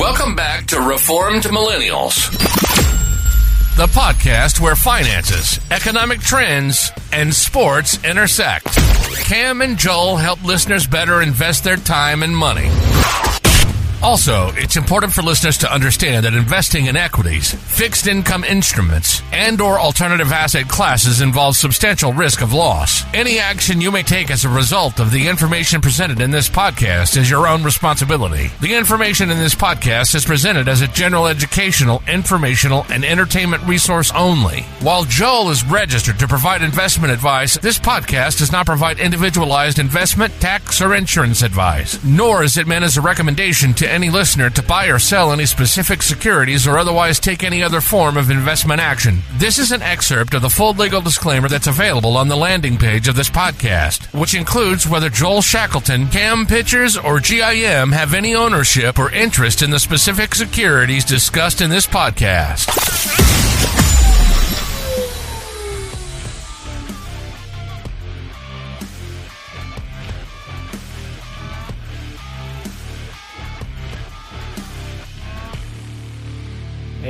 [0.00, 2.30] Welcome back to Reformed Millennials,
[3.76, 8.66] the podcast where finances, economic trends, and sports intersect.
[9.24, 12.70] Cam and Joel help listeners better invest their time and money.
[14.02, 19.60] Also, it's important for listeners to understand that investing in equities, fixed income instruments, and
[19.60, 23.04] or alternative asset classes involves substantial risk of loss.
[23.12, 27.18] Any action you may take as a result of the information presented in this podcast
[27.18, 28.50] is your own responsibility.
[28.62, 34.10] The information in this podcast is presented as a general educational, informational, and entertainment resource
[34.12, 34.62] only.
[34.80, 40.32] While Joel is registered to provide investment advice, this podcast does not provide individualized investment,
[40.40, 44.62] tax, or insurance advice, nor is it meant as a recommendation to any listener to
[44.62, 49.18] buy or sell any specific securities or otherwise take any other form of investment action.
[49.34, 53.08] This is an excerpt of the full legal disclaimer that's available on the landing page
[53.08, 58.98] of this podcast, which includes whether Joel Shackleton, Cam Pitchers, or GIM have any ownership
[58.98, 62.68] or interest in the specific securities discussed in this podcast.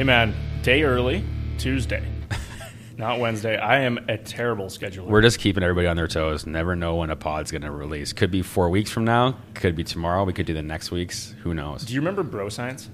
[0.01, 1.23] Hey man, day early,
[1.59, 2.03] Tuesday,
[2.97, 3.59] not Wednesday.
[3.59, 5.05] I am a terrible scheduler.
[5.05, 6.47] We're just keeping everybody on their toes.
[6.47, 8.15] Never know when a pod's going to release.
[8.15, 9.37] Could be four weeks from now.
[9.53, 10.25] Could be tomorrow.
[10.25, 11.35] We could do the next week's.
[11.43, 11.85] Who knows?
[11.85, 12.89] Do you remember Bro Science?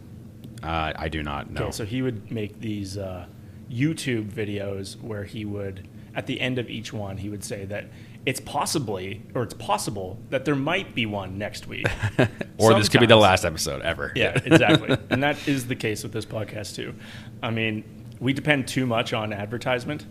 [0.64, 1.62] Uh, I do not know.
[1.66, 3.26] Okay, so he would make these uh,
[3.70, 7.84] YouTube videos where he would, at the end of each one, he would say that
[8.26, 11.86] it's possibly or it's possible that there might be one next week.
[12.58, 14.12] or this could be the last episode ever.
[14.16, 14.98] Yeah, exactly.
[15.10, 16.94] and that is the case with this podcast too.
[17.40, 17.84] I mean,
[18.18, 20.04] we depend too much on advertisement,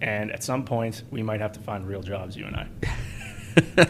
[0.00, 2.34] and at some point, we might have to find real jobs.
[2.36, 2.56] You and
[3.76, 3.88] I.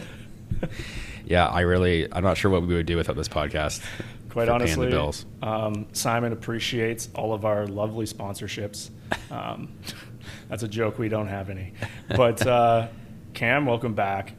[1.25, 1.47] yeah.
[1.47, 3.81] I really, I'm not sure what we would do without this podcast.
[4.29, 4.93] Quite honestly.
[5.41, 8.89] Um, Simon appreciates all of our lovely sponsorships.
[9.29, 9.73] Um,
[10.49, 10.99] that's a joke.
[10.99, 11.73] We don't have any.
[12.09, 12.87] But uh,
[13.33, 14.33] Cam, welcome back.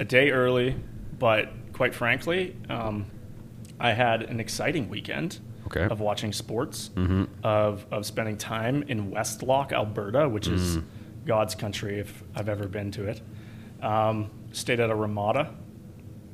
[0.00, 0.76] A day early,
[1.18, 3.06] but quite frankly, um,
[3.78, 5.84] I had an exciting weekend Okay.
[5.84, 6.90] of watching sports,
[7.42, 10.78] of, of spending time in Westlock, Alberta, which is
[11.24, 13.20] God's country if I've ever been to it.
[13.80, 15.54] Um, stayed at a Ramada.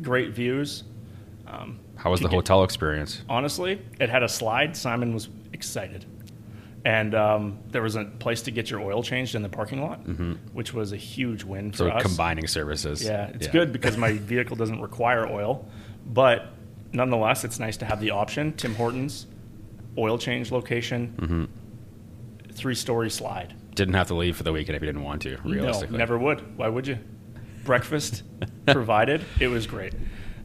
[0.03, 0.85] Great views.
[1.47, 3.23] Um, How was the get- hotel experience?
[3.29, 4.77] honestly, it had a slide.
[4.77, 6.05] Simon was excited.
[6.89, 9.99] And um, there was a place to get your oil changed in the parking lot,
[10.55, 12.03] which was a huge win for So us.
[12.03, 13.05] combining services.
[13.05, 15.69] Yeah, it's good because my vehicle doesn't require oil.
[16.07, 16.47] But
[16.93, 18.55] nonetheless, it's nice to have the option.
[18.55, 19.27] Tim Hortons,
[19.99, 21.51] oil change location,
[22.53, 23.55] three story slide.
[23.75, 25.37] Didn't have to leave for the weekend if you didn't want to.
[25.45, 26.57] Realistically, No, never would.
[26.57, 26.99] Why would you?
[27.65, 28.23] Breakfast
[28.67, 29.25] provided.
[29.41, 29.93] It was great.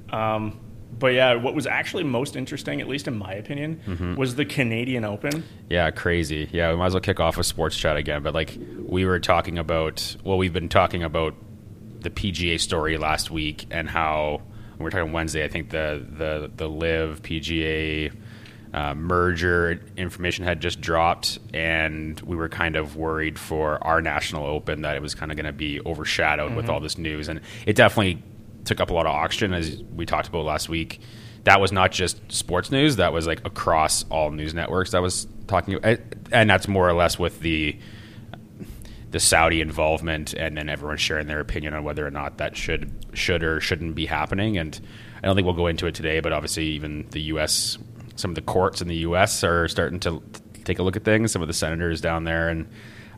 [0.09, 0.59] Um,
[1.03, 4.15] but yeah, what was actually most interesting, at least in my opinion, Mm-hmm.
[4.15, 5.43] was the Canadian Open.
[5.69, 6.47] Yeah, crazy.
[6.53, 8.23] Yeah, we might as well kick off with sports chat again.
[8.23, 11.35] But like we were talking about, well, we've been talking about
[11.99, 14.41] the PGA story last week and how
[14.77, 15.43] we were talking Wednesday.
[15.43, 18.13] I think the the the LIV PGA
[18.73, 24.45] uh, merger information had just dropped, and we were kind of worried for our national
[24.45, 27.41] open that it was kind of going to be overshadowed with all this news, and
[27.65, 28.23] it definitely
[28.65, 30.99] took up a lot of oxygen as we talked about last week.
[31.43, 34.91] That was not just sports news; that was like across all news networks.
[34.91, 35.79] That was talking,
[36.31, 37.77] and that's more or less with the
[39.11, 42.91] the Saudi involvement, and then everyone sharing their opinion on whether or not that should
[43.13, 44.57] should or shouldn't be happening.
[44.57, 44.79] And
[45.21, 47.77] I don't think we'll go into it today, but obviously, even the U.S.
[48.15, 49.43] some of the courts in the U.S.
[49.43, 50.23] are starting to
[50.63, 51.31] take a look at things.
[51.31, 52.67] Some of the senators down there and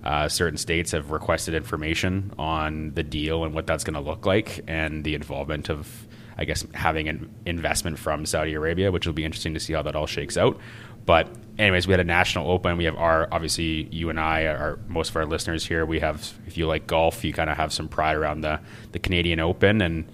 [0.06, 4.26] uh, certain states have requested information on the deal and what that's going to look
[4.26, 6.08] like, and the involvement of,
[6.38, 9.82] I guess, having an investment from Saudi Arabia, which will be interesting to see how
[9.82, 10.60] that all shakes out.
[11.06, 12.78] But anyways, we had a national open.
[12.78, 15.86] We have our obviously you and I are most of our listeners here.
[15.86, 18.60] We have if you like golf, you kind of have some pride around the
[18.92, 20.12] the Canadian Open, and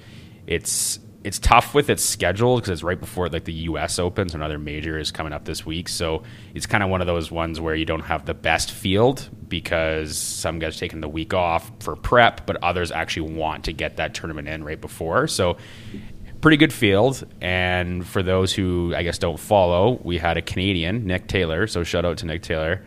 [0.47, 3.99] it's it's tough with its schedule because it's right before like the U.S.
[3.99, 5.87] Opens, another major is coming up this week.
[5.87, 6.23] So
[6.53, 10.17] it's kind of one of those ones where you don't have the best field because
[10.17, 14.13] some guys taking the week off for prep, but others actually want to get that
[14.13, 15.27] tournament in right before.
[15.27, 15.57] So
[16.41, 17.25] pretty good field.
[17.39, 21.67] And for those who I guess don't follow, we had a Canadian, Nick Taylor.
[21.67, 22.83] So shout out to Nick Taylor.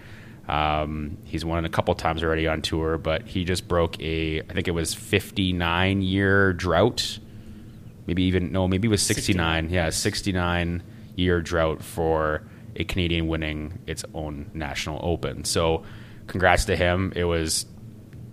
[0.48, 4.52] Um, he's won a couple times already on tour, but he just broke a, I
[4.52, 7.19] think it was 59 year drought.
[8.06, 9.70] Maybe even, no, maybe it was 69.
[9.70, 10.82] Yeah, 69
[11.16, 12.42] year drought for
[12.76, 15.44] a Canadian winning its own national open.
[15.44, 15.84] So
[16.26, 17.12] congrats to him.
[17.14, 17.66] It was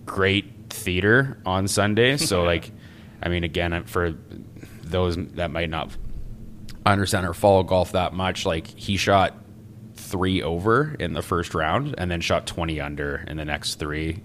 [0.04, 2.16] great theater on Sunday.
[2.18, 2.70] So, like,
[3.22, 4.14] I mean, again, for
[4.82, 5.96] those that might not
[6.84, 9.34] understand or follow golf that much, like he shot
[9.94, 14.20] three over in the first round and then shot 20 under in the next three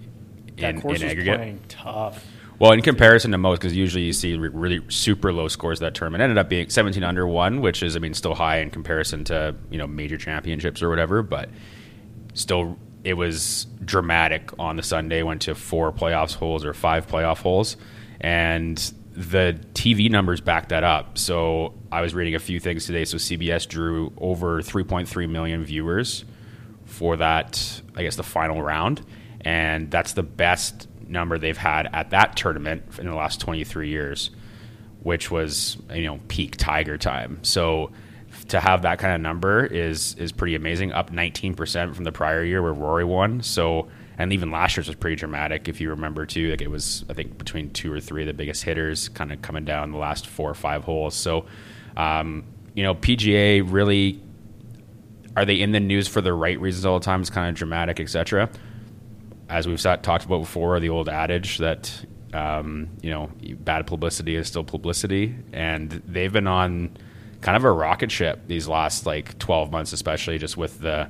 [0.58, 1.36] That in, course in was aggregate.
[1.36, 2.24] playing tough.
[2.58, 5.94] Well, in comparison to most, because usually you see re- really super low scores that
[5.94, 6.22] tournament.
[6.22, 9.24] It ended up being 17 under one, which is, I mean, still high in comparison
[9.24, 11.50] to you know major championships or whatever, but
[12.34, 15.22] still it was dramatic on the Sunday.
[15.22, 17.76] Went to four playoffs holes or five playoff holes,
[18.20, 21.16] and the TV numbers back that up.
[21.16, 23.04] So I was reading a few things today.
[23.04, 26.24] So CBS drew over 3.3 million viewers
[26.84, 29.04] for that, I guess, the final round.
[29.40, 34.30] And that's the best number they've had at that tournament in the last 23 years,
[35.02, 37.38] which was, you know, peak Tiger time.
[37.42, 37.90] So
[38.48, 42.44] to have that kind of number is is pretty amazing, up 19% from the prior
[42.44, 43.42] year where Rory won.
[43.42, 46.50] So, and even last year's was pretty dramatic, if you remember too.
[46.50, 49.42] Like it was, I think, between two or three of the biggest hitters kind of
[49.42, 51.14] coming down the last four or five holes.
[51.14, 51.46] So,
[51.96, 52.44] um,
[52.74, 54.20] you know, PGA really
[55.36, 57.20] are they in the news for the right reasons all the time?
[57.20, 58.50] It's kind of dramatic, etc.
[59.48, 62.04] As we've talked about before, the old adage that
[62.34, 63.30] um, you know
[63.60, 66.96] bad publicity is still publicity, and they've been on
[67.40, 71.08] kind of a rocket ship these last like 12 months, especially just with the.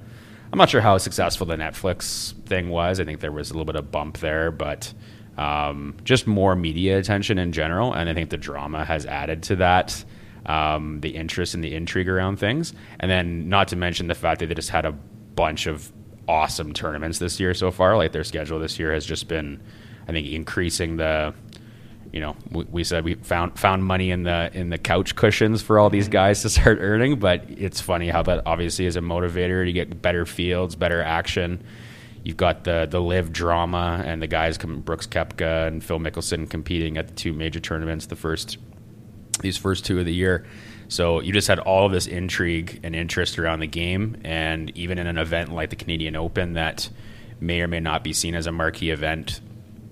[0.50, 3.00] I'm not sure how successful the Netflix thing was.
[3.00, 4.94] I think there was a little bit of bump there, but
[5.36, 9.56] um, just more media attention in general, and I think the drama has added to
[9.56, 10.04] that
[10.46, 12.72] um, the interest and the intrigue around things.
[12.98, 15.92] And then, not to mention the fact that they just had a bunch of
[16.28, 17.96] awesome tournaments this year so far.
[17.96, 19.60] Like their schedule this year has just been,
[20.06, 21.34] I think, increasing the.
[22.12, 25.60] You know, we, we said we found found money in the in the couch cushions
[25.60, 26.12] for all these mm-hmm.
[26.12, 29.66] guys to start earning, but it's funny how that obviously is a motivator.
[29.66, 31.62] You get better fields, better action.
[32.24, 36.48] You've got the the live drama and the guys coming Brooks Koepka and Phil Mickelson
[36.48, 38.06] competing at the two major tournaments.
[38.06, 38.56] The first
[39.40, 40.46] these first two of the year.
[40.88, 44.98] So you just had all of this intrigue and interest around the game, and even
[44.98, 46.88] in an event like the Canadian Open that
[47.40, 49.40] may or may not be seen as a marquee event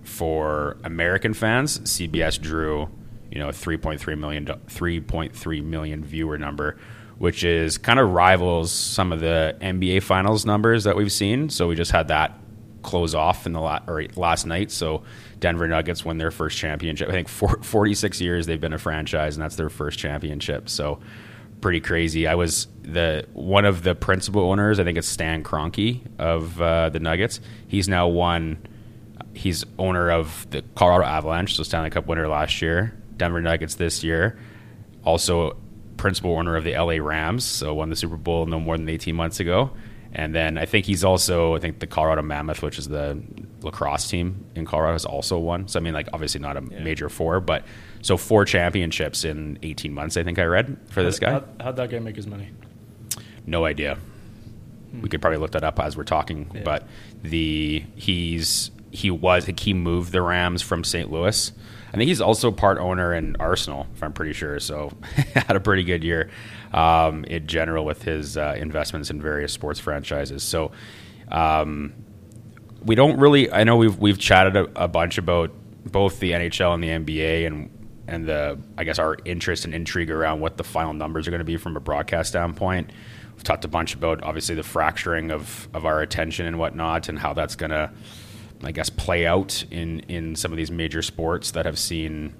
[0.02, 2.88] for American fans, CBS drew
[3.30, 6.78] you know a 3.3 million 3.3 million viewer number,
[7.18, 11.50] which is kind of rivals some of the NBA finals numbers that we've seen.
[11.50, 12.38] So we just had that
[12.86, 14.70] close off in the la- or last night.
[14.70, 15.02] So
[15.40, 17.08] Denver Nuggets win their first championship.
[17.08, 20.68] I think for 46 years they've been a franchise, and that's their first championship.
[20.68, 21.00] So
[21.60, 22.26] pretty crazy.
[22.26, 24.78] I was the one of the principal owners.
[24.80, 27.40] I think it's Stan Kroenke of uh, the Nuggets.
[27.68, 28.58] He's now won.
[29.34, 32.96] He's owner of the Colorado Avalanche, so Stanley Cup winner last year.
[33.18, 34.38] Denver Nuggets this year.
[35.04, 35.56] Also,
[35.96, 39.14] principal owner of the LA Rams, so won the Super Bowl no more than 18
[39.14, 39.72] months ago.
[40.18, 43.22] And then I think he's also, I think the Colorado Mammoth, which is the
[43.60, 45.68] lacrosse team in Colorado, has also won.
[45.68, 46.82] So I mean, like obviously not a yeah.
[46.82, 47.64] major four, but
[48.00, 50.16] so four championships in 18 months.
[50.16, 51.32] I think I read for this guy.
[51.32, 52.50] How, how'd that guy make his money?
[53.44, 53.98] No idea.
[54.90, 55.02] Hmm.
[55.02, 56.62] We could probably look that up as we're talking, yeah.
[56.64, 56.88] but
[57.22, 61.12] the he's he was he moved the Rams from St.
[61.12, 61.52] Louis.
[61.88, 64.60] I think he's also part owner in Arsenal, if I'm pretty sure.
[64.60, 64.92] So
[65.34, 66.30] had a pretty good year
[66.76, 70.42] um, in general with his uh, investments in various sports franchises.
[70.42, 70.70] So
[71.32, 71.94] um,
[72.84, 73.50] we don't really.
[73.50, 75.50] I know we've we've chatted a, a, bunch about
[75.90, 77.70] both the NHL and the NBA and
[78.06, 81.40] and the I guess our interest and intrigue around what the final numbers are going
[81.40, 82.90] to be from a broadcast standpoint.
[83.34, 87.18] We've talked a bunch about obviously the fracturing of of our attention and whatnot, and
[87.18, 87.90] how that's going to
[88.62, 92.34] I guess play out in in some of these major sports that have seen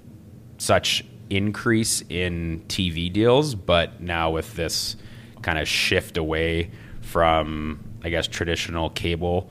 [0.59, 4.95] such increase in TV deals, but now with this
[5.41, 9.49] kind of shift away from I guess traditional cable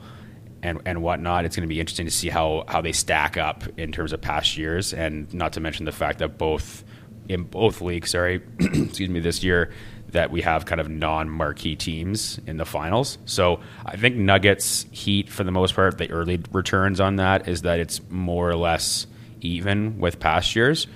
[0.63, 3.63] and and whatnot, it's going to be interesting to see how how they stack up
[3.77, 6.83] in terms of past years, and not to mention the fact that both
[7.29, 9.71] in both leagues, sorry, excuse me, this year
[10.11, 13.17] that we have kind of non-marquee teams in the finals.
[13.25, 17.63] So I think Nuggets Heat for the most part, the early returns on that is
[17.63, 19.05] that it's more or less
[19.41, 20.87] even with past years.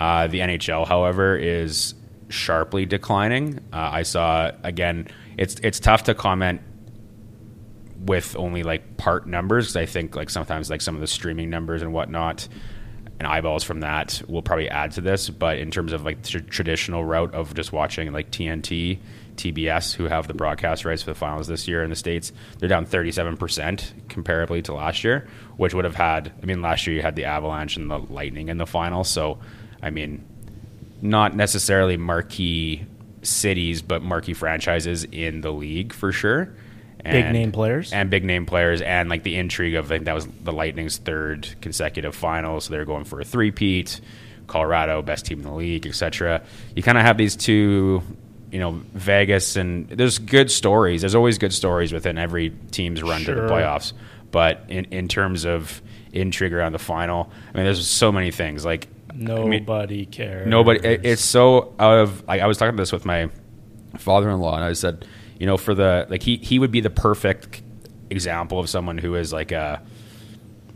[0.00, 1.94] Uh, the NHL, however, is
[2.28, 3.58] sharply declining.
[3.72, 5.08] Uh, I saw again.
[5.36, 6.62] It's it's tough to comment
[8.06, 11.82] with only like part numbers I think like sometimes like some of the streaming numbers
[11.82, 12.48] and whatnot
[13.20, 15.28] and eyeballs from that will probably add to this.
[15.28, 18.98] But in terms of like the traditional route of just watching like TNT,
[19.36, 22.68] TBS, who have the broadcast rights for the finals this year in the states, they're
[22.68, 25.28] down 37 percent comparably to last year,
[25.58, 26.32] which would have had.
[26.42, 29.38] I mean, last year you had the Avalanche and the Lightning in the final, so
[29.82, 30.24] I mean,
[31.02, 32.86] not necessarily marquee
[33.22, 36.54] cities, but marquee franchises in the league for sure.
[37.02, 40.04] And, big name players and big name players and like the intrigue of I think
[40.04, 44.00] that was the Lightning's third consecutive final, so they're going for a three-peat.
[44.46, 46.42] Colorado, best team in the league, etc.
[46.74, 48.02] You kind of have these two
[48.50, 51.02] you know Vegas and there's good stories.
[51.02, 53.92] There's always good stories within every team's run to the playoffs.
[54.30, 55.80] But in in terms of
[56.12, 60.46] intrigue around the final, I mean, there's so many things like I mean, Nobody cares.
[60.46, 60.80] Nobody.
[60.86, 62.26] it- It's so out of.
[62.26, 63.28] Like, I was talking about this with my
[63.98, 65.06] father-in-law, and I said,
[65.38, 67.62] you know, for the like he he would be the perfect
[68.10, 69.82] example of someone who is like a.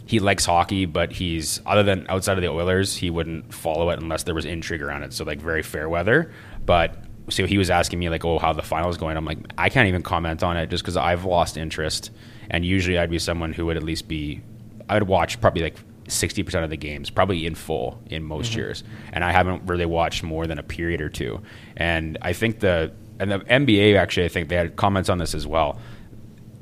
[0.06, 3.98] He likes hockey, but he's other than outside of the Oilers, he wouldn't follow it
[4.00, 5.12] unless there was intrigue around it.
[5.14, 6.32] So like very fair weather,
[6.66, 6.96] but.
[7.30, 9.88] So he was asking me like, "Oh, how the finals going?" I'm like, I can't
[9.88, 12.10] even comment on it just because I've lost interest.
[12.50, 14.42] And usually, I'd be someone who would at least be,
[14.90, 15.76] I would watch probably like
[16.08, 19.86] sixty percent of the games, probably in full in most years, and I haven't really
[19.86, 21.40] watched more than a period or two.
[21.76, 25.34] And I think the and the NBA actually, I think they had comments on this
[25.34, 25.78] as well.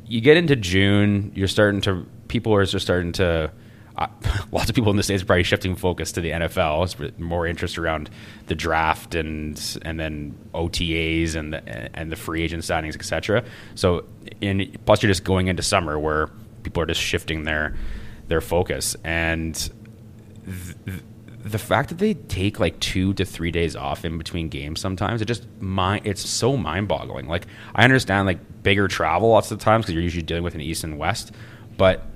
[0.06, 3.52] You get into June, you're starting to people are just starting to.
[3.94, 4.06] Uh,
[4.52, 7.02] lots of people in the states are probably shifting focus to the NFL.
[7.02, 8.08] It's more interest around
[8.46, 13.44] the draft and and then OTAs and the, and the free agent signings, etc.
[13.74, 14.06] So,
[14.40, 16.28] in plus you're just going into summer where
[16.62, 17.74] people are just shifting their
[18.28, 19.70] their focus and
[20.44, 21.02] th-
[21.44, 25.20] the fact that they take like two to three days off in between games sometimes
[25.20, 29.84] it just mind it's so mind-boggling like i understand like bigger travel lots of times
[29.84, 31.32] because you're usually dealing with an east and west
[31.76, 32.06] but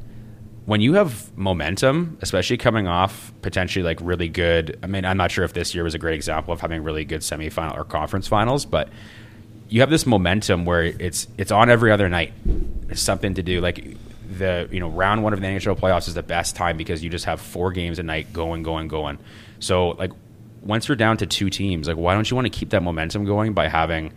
[0.64, 5.30] when you have momentum especially coming off potentially like really good i mean i'm not
[5.30, 8.28] sure if this year was a great example of having really good semifinal or conference
[8.28, 8.88] finals but
[9.68, 12.32] you have this momentum where it's it's on every other night.
[12.94, 13.60] Something to do.
[13.60, 13.96] Like
[14.38, 17.10] the you know round one of the NHL playoffs is the best time because you
[17.10, 19.18] just have four games a night going, going, going.
[19.58, 20.12] So like
[20.62, 23.24] once you're down to two teams, like why don't you want to keep that momentum
[23.24, 24.12] going by having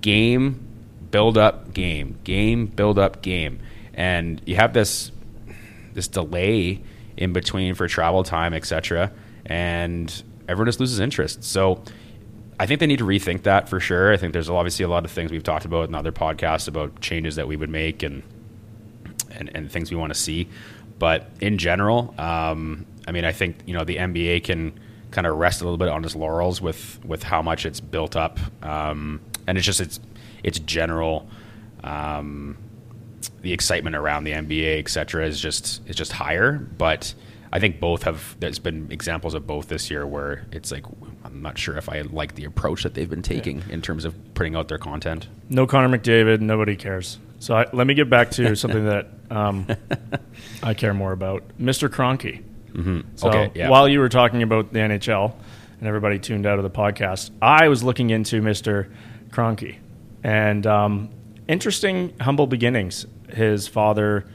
[0.00, 0.66] game
[1.10, 3.58] build up game game build up game
[3.94, 5.10] and you have this
[5.92, 6.80] this delay
[7.16, 9.10] in between for travel time etc
[9.44, 11.82] and everyone just loses interest so
[12.60, 14.12] I think they need to rethink that for sure.
[14.12, 17.00] I think there's obviously a lot of things we've talked about in other podcasts about
[17.00, 18.22] changes that we would make and
[19.40, 20.48] and, and things we want to see.
[20.98, 24.78] But in general, um, I mean, I think you know the NBA can
[25.10, 28.16] kind of rest a little bit on its laurels with with how much it's built
[28.16, 29.98] up, um, and it's just it's
[30.44, 31.28] it's general.
[31.82, 32.58] Um,
[33.42, 36.52] the excitement around the NBA, et cetera, is just is just higher.
[36.52, 37.14] But
[37.52, 38.36] I think both have.
[38.38, 40.84] There's been examples of both this year where it's like
[41.24, 44.14] I'm not sure if I like the approach that they've been taking in terms of
[44.34, 45.28] putting out their content.
[45.48, 46.40] No Connor McDavid.
[46.40, 47.18] Nobody cares.
[47.40, 49.66] So I, let me get back to something that um,
[50.62, 51.88] I care more about, Mr.
[51.88, 52.44] Kroenke.
[52.72, 53.00] Mm-hmm.
[53.16, 53.68] So Okay, yeah.
[53.68, 55.34] while you were talking about the NHL
[55.78, 58.92] and everybody tuned out of the podcast, I was looking into Mr.
[59.30, 59.78] Kroenke,
[60.22, 61.10] and um,
[61.48, 63.06] interesting humble beginnings.
[63.30, 64.26] His father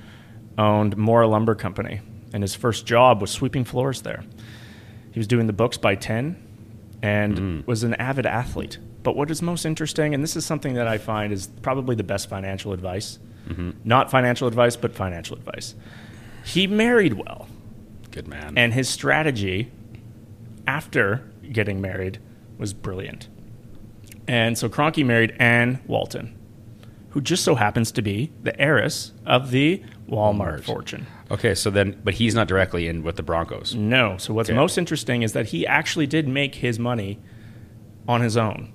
[0.58, 2.02] owned Mora Lumber Company,
[2.34, 4.24] and his first job was sweeping floors there.
[5.12, 6.42] He was doing the books by 10
[7.02, 8.80] and was an avid athlete.
[9.06, 12.04] But what is most interesting, and this is something that I find is probably the
[12.04, 13.72] best financial advice, mm-hmm.
[13.86, 15.76] not financial advice, but financial advice.
[16.44, 17.48] He married well,
[18.12, 18.58] Good man.
[18.58, 19.72] and his strategy
[20.68, 21.22] after
[21.52, 22.20] getting married
[22.58, 23.28] was brilliant.
[24.28, 26.36] And so Kroenke married Ann Walton,
[27.12, 30.64] who just so happens to be the heiress of the Walmart, Walmart.
[30.64, 31.06] fortune.
[31.30, 33.76] okay, so then, but he's not directly in with the Broncos.
[33.76, 34.18] No.
[34.18, 34.58] So what's Okay.
[34.58, 37.20] most interesting is that he actually did make his money
[38.08, 38.72] on his own,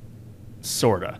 [0.60, 1.18] sorta.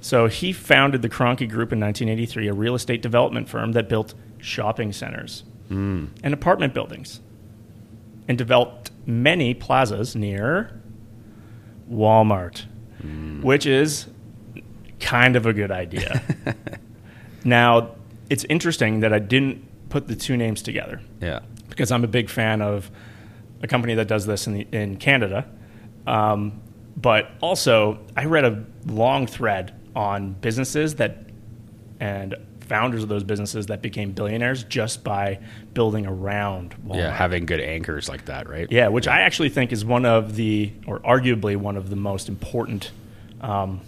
[0.00, 4.14] So he founded the Kroenke Group in 1983, a real estate development firm that built
[4.38, 7.20] shopping centers and apartment buildings,
[8.26, 10.80] and developed many plazas near
[11.88, 12.64] Walmart,
[13.42, 14.06] which is
[14.98, 16.22] kind of a good idea.
[17.44, 17.90] now,
[18.28, 21.40] it's interesting that I didn't put the two names together Yeah.
[21.68, 22.90] because I'm a big fan of
[23.62, 25.46] a company that does this in, the, in Canada.
[26.06, 26.60] Um,
[26.96, 31.26] but also, I read a long thread on businesses that
[31.98, 35.40] and founders of those businesses that became billionaires just by
[35.74, 36.96] building around Walmart.
[36.98, 38.70] Yeah, having good anchors like that, right?
[38.70, 42.28] Yeah, which I actually think is one of the, or arguably one of the most
[42.28, 42.92] important
[43.40, 43.80] um,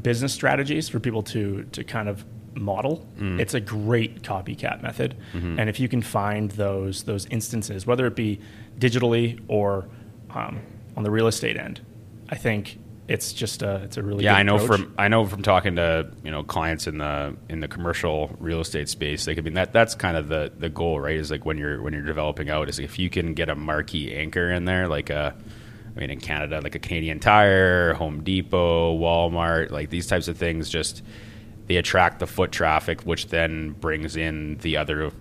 [0.00, 2.24] business strategies for people to to kind of
[2.54, 3.06] model.
[3.18, 8.16] It's a great copycat method, and if you can find those those instances, whether it
[8.16, 8.40] be
[8.78, 9.86] digitally or
[10.30, 10.60] um,
[10.98, 11.80] on the real estate end,
[12.28, 12.78] I think
[13.08, 14.66] it's just a it's a really Yeah, good I know approach.
[14.80, 18.60] from I know from talking to you know clients in the in the commercial real
[18.60, 19.26] estate space.
[19.26, 21.16] Like I mean that that's kind of the the goal, right?
[21.16, 24.14] Is like when you're when you're developing out, is if you can get a marquee
[24.14, 25.36] anchor in there, like a
[25.96, 30.36] I mean in Canada, like a Canadian Tire, Home Depot, Walmart, like these types of
[30.36, 31.02] things, just
[31.66, 35.12] they attract the foot traffic, which then brings in the other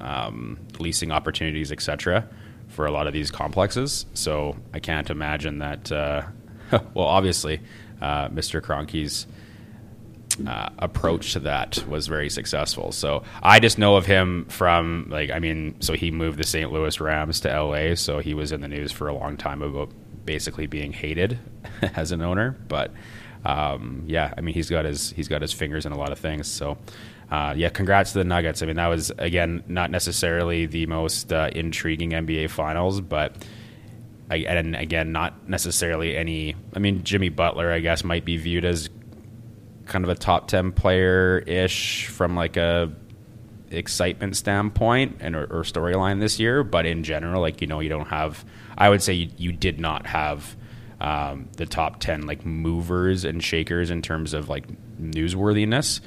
[0.00, 2.28] um, leasing opportunities, etc.
[2.72, 5.92] For a lot of these complexes, so I can't imagine that.
[5.92, 6.22] Uh,
[6.94, 7.60] well, obviously,
[8.00, 8.60] uh, Mr.
[8.60, 9.26] Kroenke's
[10.46, 12.92] uh, approach to that was very successful.
[12.92, 16.72] So I just know of him from like I mean, so he moved the St.
[16.72, 19.90] Louis Rams to LA, so he was in the news for a long time about
[20.24, 21.38] basically being hated
[21.94, 22.56] as an owner.
[22.68, 22.92] But
[23.44, 26.18] um, yeah, I mean he's got his he's got his fingers in a lot of
[26.18, 26.46] things.
[26.46, 26.78] So
[27.32, 28.62] uh, yeah, congrats to the Nuggets.
[28.62, 33.34] I mean that was again not necessarily the most uh, intriguing NBA Finals, but.
[34.30, 36.54] and again, not necessarily any.
[36.74, 38.88] I mean, Jimmy Butler, I guess, might be viewed as
[39.86, 42.92] kind of a top 10 player ish from like a
[43.70, 47.88] excitement standpoint and or, or storyline this year but in general like you know you
[47.88, 48.44] don't have
[48.76, 50.56] i would say you, you did not have
[51.00, 54.66] um, the top 10 like movers and shakers in terms of like
[55.00, 56.00] newsworthiness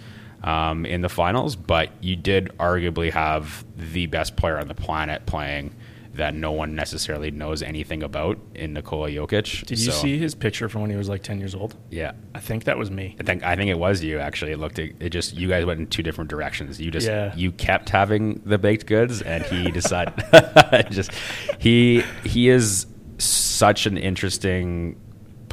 [0.46, 5.26] um, in the finals but you did arguably have the best player on the planet
[5.26, 5.76] playing
[6.16, 9.66] that no one necessarily knows anything about in Nikola Jokic.
[9.66, 11.76] Did you so, see his picture from when he was like 10 years old?
[11.90, 12.14] Yeah.
[12.34, 13.16] I think that was me.
[13.20, 14.52] I think I think it was you actually.
[14.52, 16.80] It looked it just you guys went in two different directions.
[16.80, 17.34] You just yeah.
[17.36, 20.14] you kept having the baked goods and he decided
[20.90, 21.12] just
[21.60, 22.88] he he is
[23.18, 25.00] such an interesting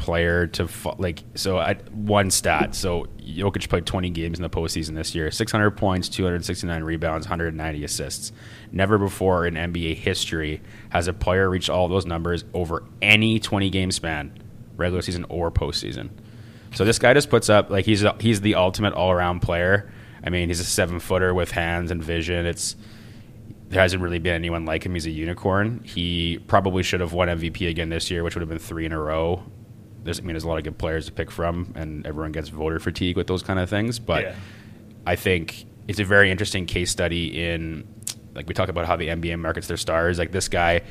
[0.03, 0.69] player to
[0.99, 1.23] like.
[1.37, 2.75] So I, one stat.
[2.75, 5.31] So Jokic played 20 games in the postseason this year.
[5.31, 8.33] 600 points, 269 rebounds, 190 assists.
[8.73, 13.71] Never before in NBA history has a player reached all those numbers over any 20
[13.71, 14.37] game span,
[14.77, 16.11] regular season or postseason.
[16.75, 19.93] So this guy just puts up like he's he's the ultimate all around player.
[20.25, 22.45] I mean, he's a seven footer with hands and vision.
[22.45, 22.75] It's
[23.69, 24.95] there hasn't really been anyone like him.
[24.95, 25.81] He's a unicorn.
[25.85, 28.93] He probably should have won MVP again this year, which would have been three in
[28.93, 29.45] a row
[30.05, 32.49] there's I mean there's a lot of good players to pick from, and everyone gets
[32.49, 33.99] voter fatigue with those kind of things.
[33.99, 34.35] But yeah.
[35.07, 37.87] I think it's a very interesting case study in
[38.35, 40.19] like we talk about how the NBA markets their stars.
[40.19, 40.83] Like this guy,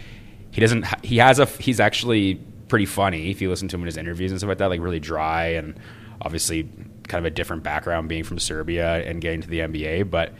[0.51, 2.35] he doesn't he has a he's actually
[2.67, 4.69] pretty funny if you listen to him in his interviews and stuff like that.
[4.69, 5.79] Like really dry and
[6.21, 6.69] obviously
[7.07, 10.33] kind of a different background being from Serbia and getting to the NBA, but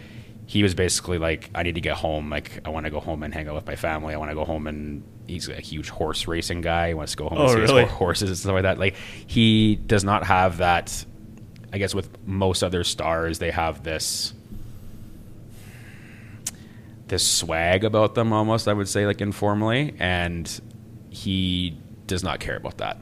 [0.46, 2.30] he was basically like, I need to get home.
[2.30, 4.14] Like, I want to go home and hang out with my family.
[4.14, 6.90] I want to go home and he's a huge horse racing guy.
[6.90, 7.84] He wants to go home oh, and see really?
[7.84, 8.80] his horses and stuff like that.
[8.80, 8.96] Like,
[9.28, 11.06] he does not have that.
[11.74, 14.34] I guess with most other stars, they have this
[17.08, 18.68] this swag about them almost.
[18.68, 20.62] I would say, like informally, and
[21.10, 22.98] he does not care about that.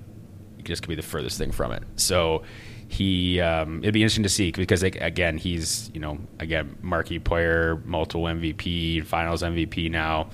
[0.57, 1.83] He just could be the furthest thing from it.
[1.95, 2.43] So
[2.89, 7.19] he um, it'd be interesting to see because like, again he's you know again marquee
[7.19, 10.27] player multiple mvp finals mvp now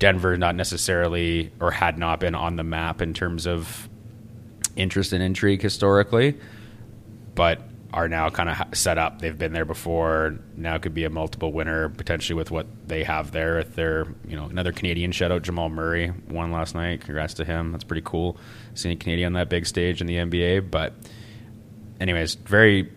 [0.00, 3.88] denver not necessarily or had not been on the map in terms of
[4.74, 6.36] interest and intrigue historically
[7.34, 9.20] but are now kind of set up.
[9.20, 10.38] They've been there before.
[10.56, 14.36] Now could be a multiple winner potentially with what they have there if they're you
[14.36, 15.12] know another canadian.
[15.12, 17.00] Shout out jamal murray won last night.
[17.00, 17.72] Congrats to him.
[17.72, 18.36] That's pretty cool
[18.74, 20.94] seeing a canadian on that big stage in the nba but
[22.00, 22.90] anyways, very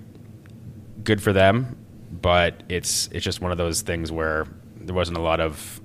[1.03, 1.75] good for them,
[2.11, 4.45] but it's it's just one of those things where
[4.77, 5.81] there wasn't a lot of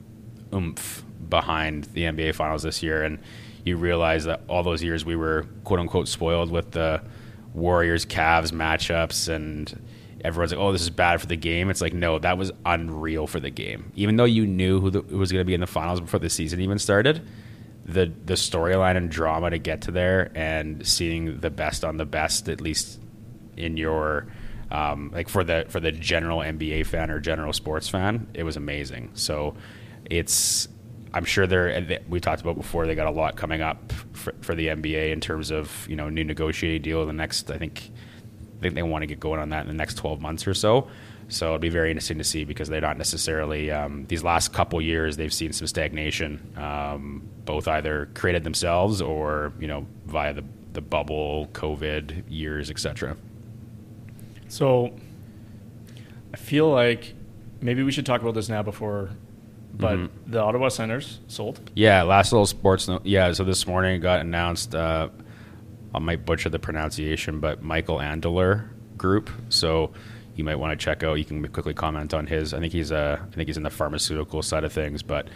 [0.53, 3.19] oomph behind the NBA Finals this year, and
[3.65, 7.03] you realize that all those years we were quote unquote spoiled with the
[7.55, 9.81] Warriors Cavs matchups, and
[10.25, 13.27] everyone's like, "Oh, this is bad for the game." It's like, no, that was unreal
[13.27, 13.93] for the game.
[13.95, 16.21] Even though you knew who, the, who was going to be in the finals before
[16.21, 17.27] the season even started,
[17.85, 22.07] the the storyline and drama to get to there, and seeing the best on the
[22.07, 23.01] best, at least
[23.57, 24.27] in your
[24.71, 28.57] um, like for the for the general NBA fan or general sports fan, it was
[28.57, 29.11] amazing.
[29.15, 29.55] So
[30.11, 30.69] it's
[31.15, 32.87] I'm sure they're we talked about before.
[32.87, 36.09] They got a lot coming up for, for the NBA in terms of you know
[36.09, 37.03] new negotiating deal.
[37.03, 37.91] In the next I think
[38.59, 40.55] I think they want to get going on that in the next 12 months or
[40.55, 40.89] so.
[41.29, 44.81] So it'll be very interesting to see because they're not necessarily um, these last couple
[44.81, 50.45] years they've seen some stagnation, um, both either created themselves or you know via the
[50.73, 53.17] the bubble, COVID years, etc.
[54.49, 54.93] So
[56.33, 57.15] I feel like
[57.61, 59.11] maybe we should talk about this now before.
[59.79, 60.33] But mm-hmm.
[60.33, 61.71] the Ottawa Senators sold.
[61.75, 63.07] Yeah, last little sports note.
[63.07, 64.75] Yeah, so this morning it got announced.
[64.75, 65.09] Uh,
[65.95, 69.31] I might butcher the pronunciation, but Michael Andlauer Group.
[69.49, 69.93] So
[70.35, 71.15] you might want to check out.
[71.15, 72.53] You can quickly comment on his.
[72.53, 75.29] I think he's uh, I think he's in the pharmaceutical side of things, but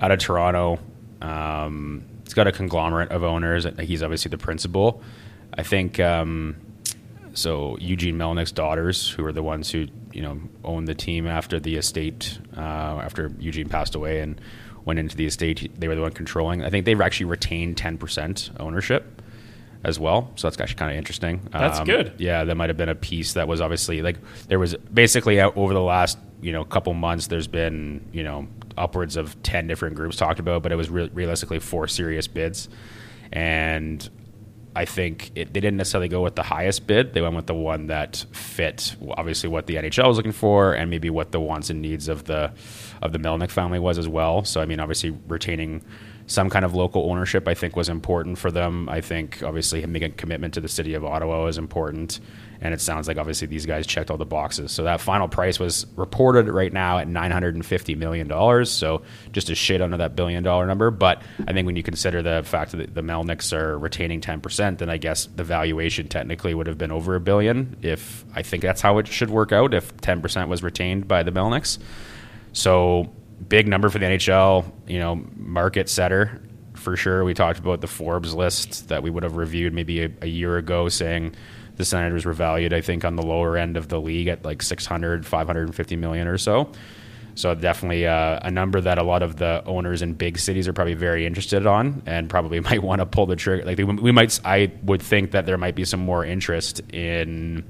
[0.00, 0.78] out of Toronto,
[1.22, 3.66] um, it's got a conglomerate of owners.
[3.80, 5.02] He's obviously the principal.
[5.56, 6.56] I think um,
[7.34, 11.60] so Eugene Melnyk's daughters, who are the ones who you know owned the team after
[11.60, 14.40] the estate, uh, after Eugene passed away and
[14.84, 16.62] went into the estate, they were the one controlling.
[16.64, 19.22] I think they've actually retained ten percent ownership
[19.82, 20.32] as well.
[20.36, 21.46] So that's actually kind of interesting.
[21.52, 22.14] That's um, good.
[22.18, 24.16] Yeah, that might have been a piece that was obviously like
[24.48, 27.26] there was basically over the last you know couple months.
[27.26, 31.10] There's been you know upwards of ten different groups talked about, but it was re-
[31.12, 32.68] realistically four serious bids,
[33.32, 34.08] and
[34.76, 37.14] I think it, they didn't necessarily go with the highest bid.
[37.14, 40.90] They went with the one that fit obviously what the NHL was looking for and
[40.90, 42.52] maybe what the wants and needs of the
[43.00, 44.44] of the Melnyk family was as well.
[44.44, 45.82] So I mean, obviously retaining
[46.26, 48.88] some kind of local ownership, I think, was important for them.
[48.88, 52.18] I think obviously making a commitment to the city of Ottawa is important,
[52.62, 54.72] and it sounds like obviously these guys checked all the boxes.
[54.72, 58.70] So that final price was reported right now at nine hundred and fifty million dollars.
[58.70, 60.90] So just a shit under that billion dollar number.
[60.90, 64.78] But I think when you consider the fact that the Melnyks are retaining ten percent,
[64.78, 67.76] then I guess the valuation technically would have been over a billion.
[67.82, 71.22] If I think that's how it should work out, if ten percent was retained by
[71.22, 71.78] the Melnyks.
[72.54, 73.12] So
[73.48, 76.40] big number for the NHL, you know, market setter
[76.74, 77.24] for sure.
[77.24, 80.56] We talked about the Forbes list that we would have reviewed maybe a, a, year
[80.58, 81.34] ago saying
[81.76, 84.62] the Senators were valued, I think, on the lower end of the league at like
[84.62, 86.70] 600, 550 million or so.
[87.36, 90.72] So definitely uh, a number that a lot of the owners in big cities are
[90.72, 93.64] probably very interested on, and probably might want to pull the trigger.
[93.64, 97.64] Like we might, I would think that there might be some more interest in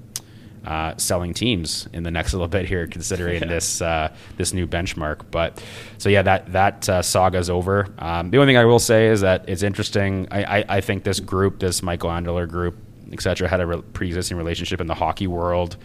[0.64, 3.48] uh, selling teams in the next little bit here, considering yeah.
[3.48, 5.22] this uh, this new benchmark.
[5.30, 5.62] But
[5.98, 7.88] so yeah, that that uh, saga is over.
[7.98, 10.28] Um, the only thing I will say is that it's interesting.
[10.30, 12.76] I, I, I think this group, this Michael Andlauer group,
[13.12, 15.76] etc., had a re- pre-existing relationship in the hockey world,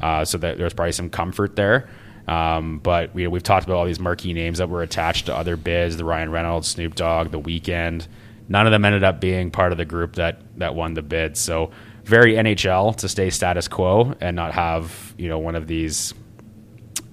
[0.00, 1.88] uh, so that there's probably some comfort there.
[2.28, 5.56] Um, but we, we've talked about all these marquee names that were attached to other
[5.56, 8.06] bids: the Ryan Reynolds, Snoop Dogg, The Weeknd.
[8.48, 11.36] None of them ended up being part of the group that that won the bid.
[11.36, 11.70] So
[12.10, 16.12] very NHL to stay status quo and not have you know one of these,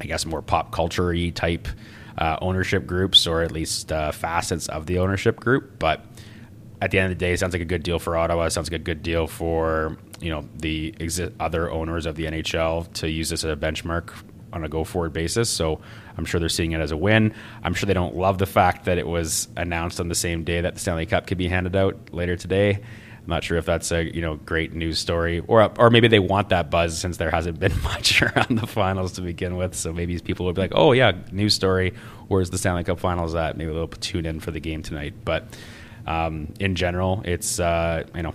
[0.02, 1.68] I guess, more pop culture type
[2.18, 5.78] uh, ownership groups or at least uh, facets of the ownership group.
[5.78, 6.04] But
[6.82, 8.46] at the end of the day, it sounds like a good deal for Ottawa.
[8.46, 12.26] It sounds like a good deal for you know the exi- other owners of the
[12.26, 14.12] NHL to use this as a benchmark
[14.52, 15.48] on a go forward basis.
[15.48, 15.80] So
[16.18, 17.36] I'm sure they're seeing it as a win.
[17.64, 20.62] I'm sure they don't love the fact that it was announced on the same day
[20.62, 22.80] that the Stanley Cup could be handed out later today.
[23.28, 26.20] I'm not sure if that's a you know great news story, or or maybe they
[26.20, 29.76] want that buzz since there hasn't been much around the finals to begin with.
[29.76, 31.94] So maybe people will be like, "Oh yeah, news story.
[32.30, 35.14] Where's the Stanley Cup Finals at?" Maybe they'll tune in for the game tonight.
[35.26, 35.58] But
[36.06, 38.34] um, in general, it's uh, you know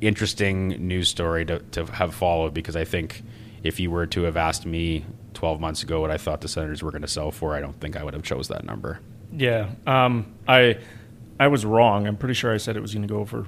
[0.00, 3.22] interesting news story to, to have followed because I think
[3.62, 6.82] if you were to have asked me 12 months ago what I thought the Senators
[6.82, 8.98] were going to sell for, I don't think I would have chose that number.
[9.32, 10.78] Yeah, um, I
[11.38, 12.08] I was wrong.
[12.08, 13.46] I'm pretty sure I said it was going to go for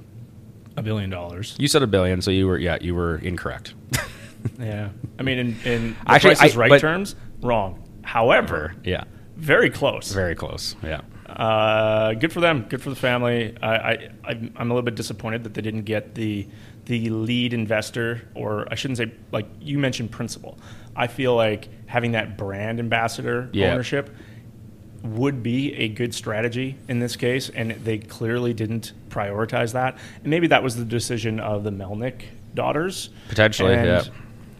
[0.78, 1.56] a billion dollars.
[1.58, 3.74] You said a billion, so you were yeah, you were incorrect.
[4.58, 7.82] yeah, I mean, in, in Actually, Price is I, Right terms, wrong.
[8.02, 9.04] However, yeah,
[9.36, 10.12] very close.
[10.12, 10.76] Very close.
[10.82, 11.02] Yeah.
[11.28, 12.62] Uh, good for them.
[12.68, 13.54] Good for the family.
[13.62, 16.48] I, I, I'm a little bit disappointed that they didn't get the
[16.86, 20.58] the lead investor, or I shouldn't say like you mentioned principal.
[20.96, 23.70] I feel like having that brand ambassador yeah.
[23.72, 24.14] ownership
[25.02, 29.96] would be a good strategy in this case, and they clearly didn't prioritize that.
[30.22, 32.22] And maybe that was the decision of the Melnyk
[32.54, 33.10] daughters.
[33.28, 34.04] Potentially, and yeah.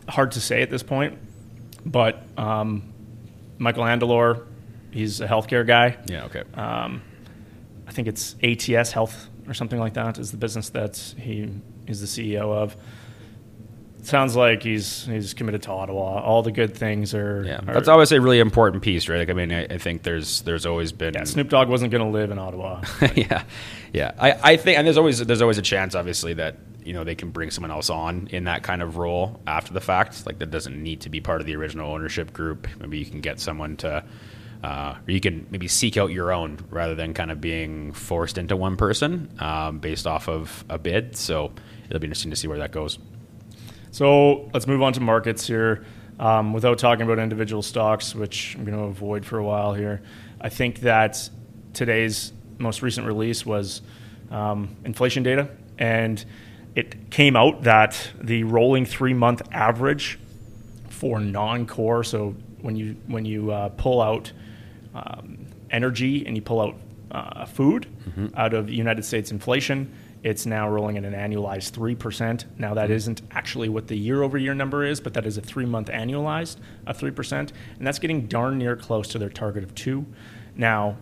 [0.09, 1.18] Hard to say at this point,
[1.85, 2.92] but um,
[3.59, 4.46] Michael Andlauer,
[4.90, 5.98] he's a healthcare guy.
[6.07, 6.44] Yeah, okay.
[6.55, 7.03] Um,
[7.87, 11.51] I think it's ATS Health or something like that is the business that he
[11.87, 12.77] is the CEO of
[14.09, 16.21] sounds like he's he's committed to Ottawa.
[16.21, 17.44] All the good things are.
[17.44, 19.18] Yeah, are, that's always a really important piece, right?
[19.18, 21.14] Like, I mean, I, I think there's there's always been.
[21.14, 22.83] Yeah, Snoop Dogg wasn't going to live in Ottawa.
[23.14, 23.44] yeah,
[23.92, 24.12] yeah.
[24.18, 27.14] I, I think, and there's always there's always a chance, obviously, that you know they
[27.14, 30.27] can bring someone else on in that kind of role after the fact.
[30.27, 32.66] Like that doesn't need to be part of the original ownership group.
[32.81, 34.05] Maybe you can get someone to.
[34.61, 38.38] Uh, or you can maybe seek out your own rather than kind of being forced
[38.38, 41.14] into one person um, based off of a bid.
[41.14, 41.53] So
[41.87, 42.99] it'll be interesting to see where that goes.
[43.90, 45.85] So let's move on to markets here.
[46.18, 50.03] Um, without talking about individual stocks, which I'm going to avoid for a while here,
[50.40, 51.31] I think that
[51.74, 53.83] today's most recent release was
[54.31, 55.48] um, inflation data,
[55.79, 56.24] and
[56.74, 60.18] it came out that the rolling three month average
[60.88, 64.33] for non core, so when you when you uh, pull out
[64.94, 66.74] um, energy and you pull out
[67.11, 68.27] uh, food mm-hmm.
[68.37, 69.92] out of United States inflation,
[70.29, 72.45] it's now rolling at an annualized 3%.
[72.59, 75.41] Now, that isn't actually what the year over year number is, but that is a
[75.41, 77.33] three month annualized of 3%.
[77.33, 77.51] And
[77.87, 80.05] that's getting darn near close to their target of 2
[80.55, 80.99] Now,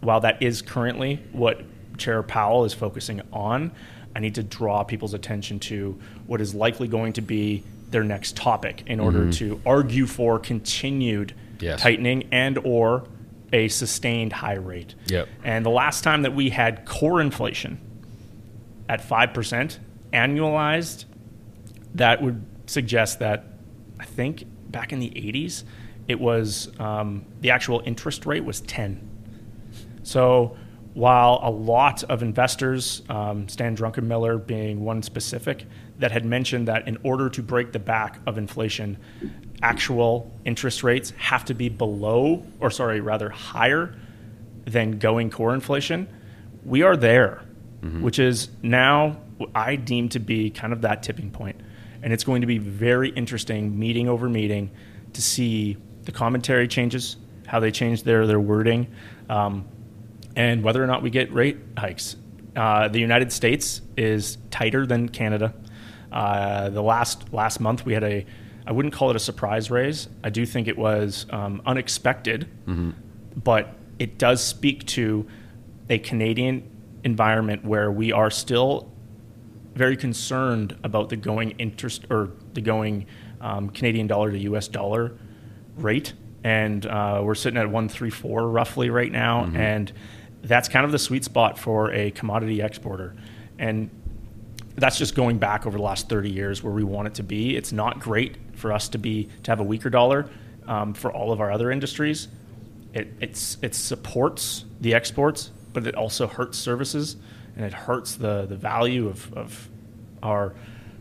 [0.00, 1.62] while that is currently what
[1.98, 3.72] Chair Powell is focusing on,
[4.14, 8.36] I need to draw people's attention to what is likely going to be their next
[8.36, 9.30] topic in order mm-hmm.
[9.30, 11.80] to argue for continued yes.
[11.80, 13.08] tightening and or
[13.52, 14.94] a sustained high rate.
[15.06, 15.28] Yep.
[15.42, 17.80] And the last time that we had core inflation
[18.88, 19.78] at 5%
[20.12, 21.04] annualized,
[21.94, 23.44] that would suggest that
[23.98, 25.64] I think back in the 80s,
[26.08, 29.10] it was um, the actual interest rate was 10.
[30.02, 30.56] So
[30.94, 35.66] while a lot of investors, um, Stan Druckenmiller being one specific,
[35.98, 38.96] that had mentioned that in order to break the back of inflation,
[39.62, 43.96] actual interest rates have to be below, or sorry, rather higher
[44.64, 46.08] than going core inflation.
[46.64, 47.42] We are there,
[47.84, 48.02] mm-hmm.
[48.02, 49.18] which is now
[49.54, 51.60] I deem to be kind of that tipping point.
[52.02, 54.70] And it's going to be very interesting meeting over meeting
[55.12, 57.16] to see the commentary changes,
[57.46, 58.88] how they change their, their wording,
[59.28, 59.66] um,
[60.36, 62.16] and whether or not we get rate hikes.
[62.54, 65.54] Uh, the United States is tighter than Canada.
[66.12, 68.24] Uh, the last last month we had a,
[68.66, 70.08] I wouldn't call it a surprise raise.
[70.22, 72.90] I do think it was um, unexpected, mm-hmm.
[73.42, 75.26] but it does speak to
[75.90, 76.70] a Canadian
[77.04, 78.90] environment where we are still
[79.74, 83.06] very concerned about the going interest or the going
[83.40, 84.68] um, Canadian dollar to U.S.
[84.68, 85.12] dollar
[85.76, 86.12] rate,
[86.42, 89.56] and uh, we're sitting at one three four roughly right now, mm-hmm.
[89.56, 89.92] and
[90.42, 93.14] that's kind of the sweet spot for a commodity exporter,
[93.58, 93.90] and
[94.76, 97.56] that's just going back over the last 30 years where we want it to be.
[97.56, 100.28] It's not great for us to be to have a weaker dollar
[100.66, 102.28] um, for all of our other industries.
[102.92, 107.16] It, it's, it supports the exports, but it also hurts services
[107.56, 109.68] and it hurts the, the value of, of
[110.22, 110.54] our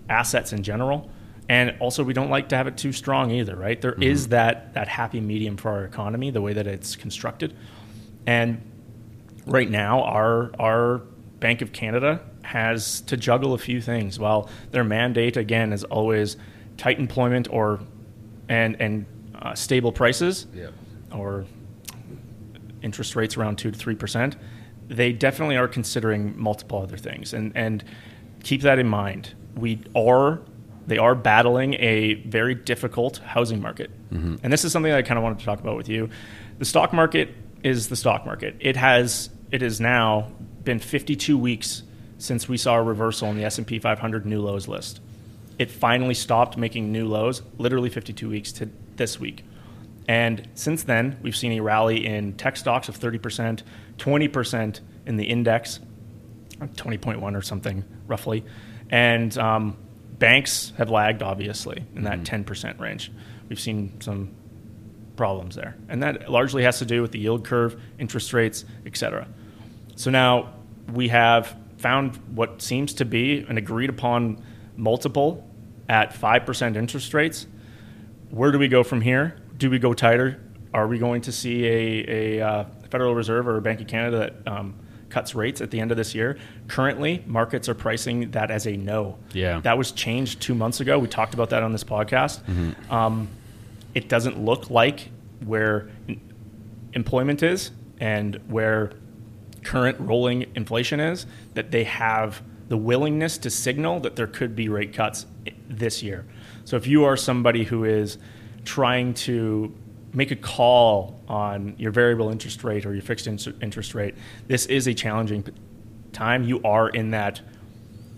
[0.10, 1.10] assets in general.
[1.50, 3.80] And also, we don't like to have it too strong either, right?
[3.80, 4.04] There mm-hmm.
[4.04, 7.56] is that, that happy medium for our economy, the way that it's constructed.
[8.26, 8.62] And
[9.46, 11.00] right now, our, our
[11.40, 14.20] Bank of Canada has to juggle a few things.
[14.20, 16.38] While their mandate, again, is always
[16.78, 17.80] tight employment or
[18.50, 19.06] and, and
[19.36, 20.70] uh, stable prices yeah.
[21.12, 21.46] or
[22.82, 24.36] interest rates around 2 to 3%,
[24.88, 27.34] they definitely are considering multiple other things.
[27.34, 27.84] And, and
[28.43, 29.34] keep that in mind.
[29.56, 30.41] We are
[30.86, 33.89] they are battling a very difficult housing market.
[34.13, 34.36] Mm-hmm.
[34.43, 36.10] And this is something I kind of wanted to talk about with you.
[36.60, 38.56] The stock market is the stock market.
[38.60, 40.32] It has it has now
[40.63, 41.84] been 52 weeks
[42.17, 45.00] since we saw a reversal in the S&P 500 new lows list.
[45.60, 49.43] It finally stopped making new lows literally 52 weeks to this week.
[50.08, 53.63] And since then, we've seen a rally in tech stocks of 30%,
[53.97, 55.79] 20% in the index,
[56.60, 58.43] 20.1 or something roughly.
[58.89, 59.77] And um,
[60.19, 62.43] banks have lagged, obviously, in that mm-hmm.
[62.51, 63.12] 10% range.
[63.49, 64.34] We've seen some
[65.15, 65.75] problems there.
[65.89, 69.27] And that largely has to do with the yield curve, interest rates, et cetera.
[69.95, 70.53] So now
[70.91, 74.43] we have found what seems to be an agreed upon
[74.75, 75.47] multiple
[75.89, 77.45] at 5% interest rates.
[78.29, 79.36] Where do we go from here?
[79.58, 80.41] Do we go tighter?
[80.73, 84.51] Are we going to see a, a uh, Federal Reserve or Bank of Canada that
[84.51, 84.75] um,
[85.10, 86.38] cuts rates at the end of this year?
[86.67, 89.17] Currently, markets are pricing that as a no.
[89.34, 89.62] Yeah.
[89.62, 90.99] That was changed two months ago.
[90.99, 92.43] We talked about that on this podcast.
[92.43, 92.93] Mm-hmm.
[92.93, 93.29] Um,
[93.95, 95.10] it doesn't look like
[95.43, 95.89] where
[96.93, 98.91] employment is and where
[99.63, 101.25] current rolling inflation is
[101.56, 105.25] that they have the willingness to signal that there could be rate cuts
[105.67, 106.25] this year.
[106.63, 108.19] So if you are somebody who is
[108.65, 109.73] trying to
[110.13, 114.15] make a call on your variable interest rate or your fixed interest rate,
[114.47, 115.45] this is a challenging
[116.12, 116.43] time.
[116.43, 117.41] You are in that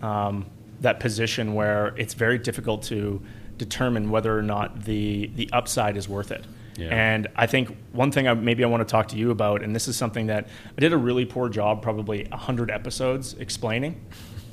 [0.02, 0.46] um,
[0.80, 3.22] that position where it's very difficult to
[3.56, 6.44] determine whether or not the the upside is worth it.
[6.76, 6.88] Yeah.
[6.88, 9.74] And I think one thing I, maybe I want to talk to you about, and
[9.74, 14.04] this is something that I did a really poor job, probably 100 episodes explaining.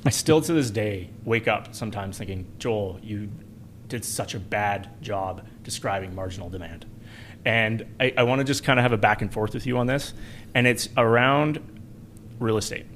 [0.06, 3.28] I still to this day wake up sometimes thinking, Joel, you
[3.88, 6.86] did such a bad job describing marginal demand.
[7.44, 9.78] And I, I want to just kind of have a back and forth with you
[9.78, 10.14] on this.
[10.54, 11.60] And it's around
[12.38, 12.86] real estate.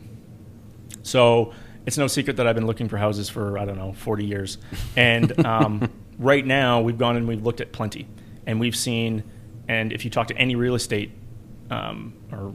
[1.02, 1.52] So
[1.86, 4.58] it's no secret that I've been looking for houses for, I don't know, 40 years.
[4.96, 8.06] And um, right now, we've gone and we've looked at plenty.
[8.46, 9.24] And we've seen,
[9.68, 11.12] and if you talk to any real estate
[11.70, 12.54] um, or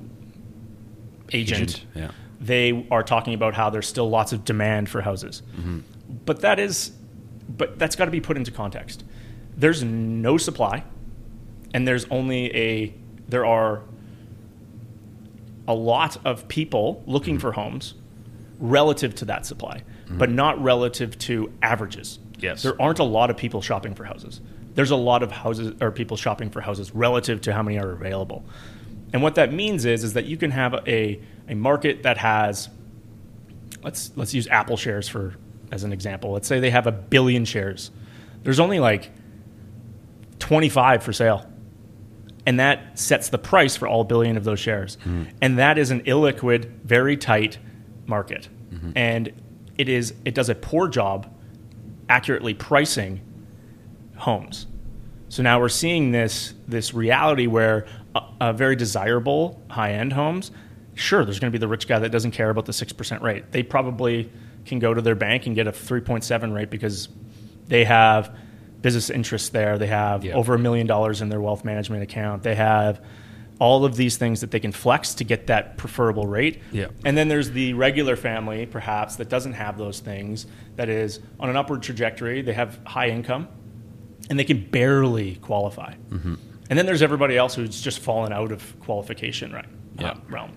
[1.32, 2.12] agent, agent yeah
[2.44, 5.42] they are talking about how there's still lots of demand for houses.
[5.56, 5.80] Mm-hmm.
[6.26, 6.92] But that is,
[7.48, 9.06] but that's got to be put into context.
[9.56, 10.84] There's no supply,
[11.74, 12.94] and there's only a
[13.28, 13.82] there are
[15.68, 17.42] a lot of people looking mm-hmm.
[17.42, 17.96] for homes
[18.60, 20.18] relative to that supply, mm-hmm.
[20.18, 22.20] but not relative to averages.
[22.38, 24.42] Yes, there aren't a lot of people shopping for houses.
[24.76, 27.92] There's a lot of houses or people shopping for houses relative to how many are
[27.92, 28.44] available.
[29.14, 32.70] And what that means is is that you can have a a market that has
[33.84, 35.36] let's let's use Apple shares for
[35.72, 36.32] as an example.
[36.32, 37.92] Let's say they have a billion shares.
[38.44, 39.12] There's only like
[40.40, 41.50] 25 for sale.
[42.46, 44.98] And that sets the price for all billion of those shares.
[44.98, 45.24] Mm-hmm.
[45.42, 47.58] And that is an illiquid, very tight
[48.06, 48.50] market.
[48.74, 48.92] Mm-hmm.
[48.96, 49.32] And
[49.78, 51.34] it is it does a poor job
[52.10, 53.22] accurately pricing
[54.18, 54.68] homes.
[55.30, 60.52] So now we're seeing this this reality where a, a very desirable high end homes
[60.96, 63.52] sure, there's going to be the rich guy that doesn't care about the 6% rate.
[63.52, 64.32] They probably
[64.66, 67.10] can go to their bank and get a 3.7 rate because
[67.68, 68.36] they have
[68.84, 69.80] business interests there.
[69.80, 70.34] They have Yeah.
[70.36, 72.44] over a million dollars in their wealth management account.
[72.44, 73.02] They have
[73.60, 76.60] all of these things that they can flex to get that preferable rate.
[76.72, 76.88] Yeah.
[77.06, 81.50] And then there's the regular family, perhaps, that doesn't have those things, that is on
[81.50, 82.42] an upward trajectory.
[82.42, 83.48] They have high income
[84.30, 85.94] and they can barely qualify.
[86.12, 86.36] Mm-hmm.
[86.70, 89.66] And then there's everybody else who's just fallen out of qualification right,
[90.00, 90.52] uh, realm.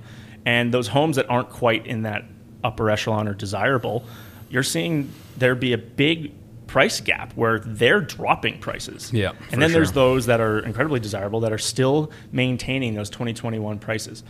[0.45, 2.25] And those homes that aren't quite in that
[2.65, 4.05] upper echelon or desirable,
[4.51, 6.33] you're seeing there be a big
[6.67, 9.13] price gap where they're dropping prices.
[9.13, 13.79] Yeah, And then there's those that are incredibly desirable that are still maintaining those 2021
[13.79, 14.25] prices.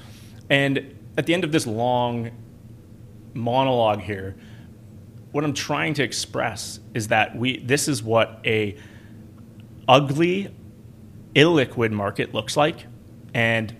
[0.50, 2.30] And at the end of this long
[3.34, 4.36] monologue here,
[5.32, 8.76] what I'm trying to express is that we this is what a
[9.88, 10.50] ugly
[11.34, 12.86] illiquid market looks like
[13.34, 13.76] and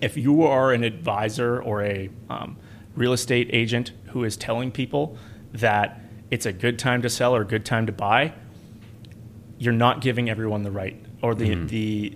[0.00, 2.56] if you are an advisor or a um,
[2.96, 5.16] real estate agent who is telling people
[5.52, 8.32] that it's a good time to sell or a good time to buy
[9.60, 11.66] you're not giving everyone the right or the mm-hmm.
[11.66, 12.14] the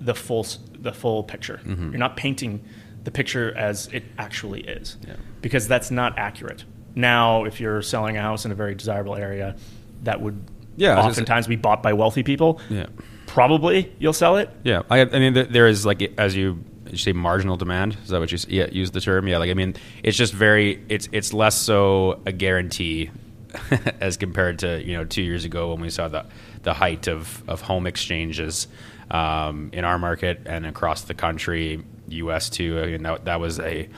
[0.00, 0.44] the full
[0.78, 1.60] the full picture.
[1.64, 1.90] Mm-hmm.
[1.90, 2.62] You're not painting
[3.04, 5.14] the picture as it actually is Yeah.
[5.40, 6.64] because that's not accurate.
[6.94, 9.56] Now, if you're selling a house in a very desirable area,
[10.02, 10.42] that would
[10.76, 12.60] Yeah, I was gonna say- oftentimes be bought by wealthy people.
[12.68, 12.86] Yeah.
[13.26, 14.50] Probably you'll sell it.
[14.64, 17.96] Yeah, I, I mean, there- there is like as you, you say, marginal demand.
[18.02, 19.28] Is that what you yeah use the term?
[19.28, 23.10] Yeah, like I mean, it's just very it's it's less so a guarantee
[24.00, 26.24] as compared to you know two years ago when we saw the
[26.62, 28.68] the height of of home exchanges
[29.10, 32.48] um, in our market and across the country, U.S.
[32.50, 32.80] too.
[32.80, 33.88] I mean, that that was a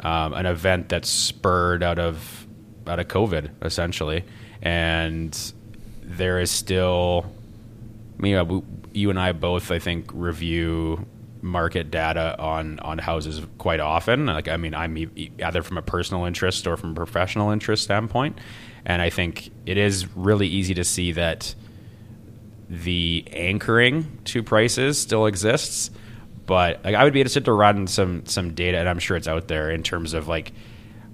[0.00, 2.46] um, an event that spurred out of
[2.86, 4.24] out of COVID essentially,
[4.62, 5.36] and
[6.02, 7.30] there is still
[8.20, 8.60] I mean, yeah, we,
[8.92, 11.06] you and I both, I think, review
[11.42, 14.26] market data on on houses quite often.
[14.26, 14.98] Like, I mean, I'm
[15.38, 18.38] either from a personal interest or from a professional interest standpoint,
[18.84, 21.54] and I think it is really easy to see that
[22.68, 25.90] the anchoring to prices still exists.
[26.46, 29.28] But like, I would be interested to run some some data, and I'm sure it's
[29.28, 30.52] out there in terms of like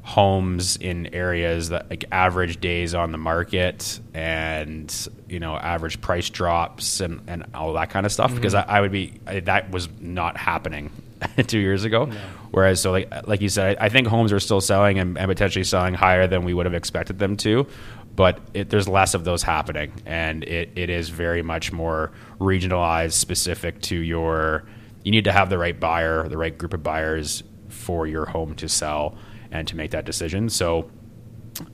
[0.07, 6.31] homes in areas that like average days on the market and you know average price
[6.31, 8.37] drops and, and all that kind of stuff mm-hmm.
[8.37, 10.93] because I, I would be I, that was not happening
[11.49, 12.09] two years ago.
[12.53, 15.29] Whereas so like like you said I, I think homes are still selling and, and
[15.29, 17.67] potentially selling higher than we would have expected them to
[18.15, 19.93] but it, there's less of those happening.
[20.07, 24.65] And it, it is very much more regionalized specific to your
[25.05, 28.55] you need to have the right buyer the right group of buyers for your home
[28.57, 29.17] to sell
[29.57, 30.91] and to make that decision so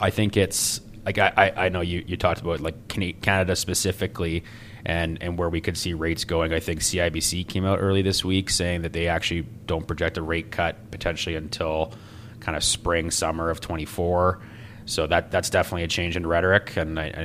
[0.00, 4.44] I think it's like I, I know you, you talked about like Canada specifically
[4.84, 6.52] and, and where we could see rates going.
[6.52, 10.22] I think CIBC came out early this week saying that they actually don't project a
[10.22, 11.92] rate cut potentially until
[12.40, 14.40] kind of spring summer of 24.
[14.84, 17.22] So that that's definitely a change in rhetoric, and I, I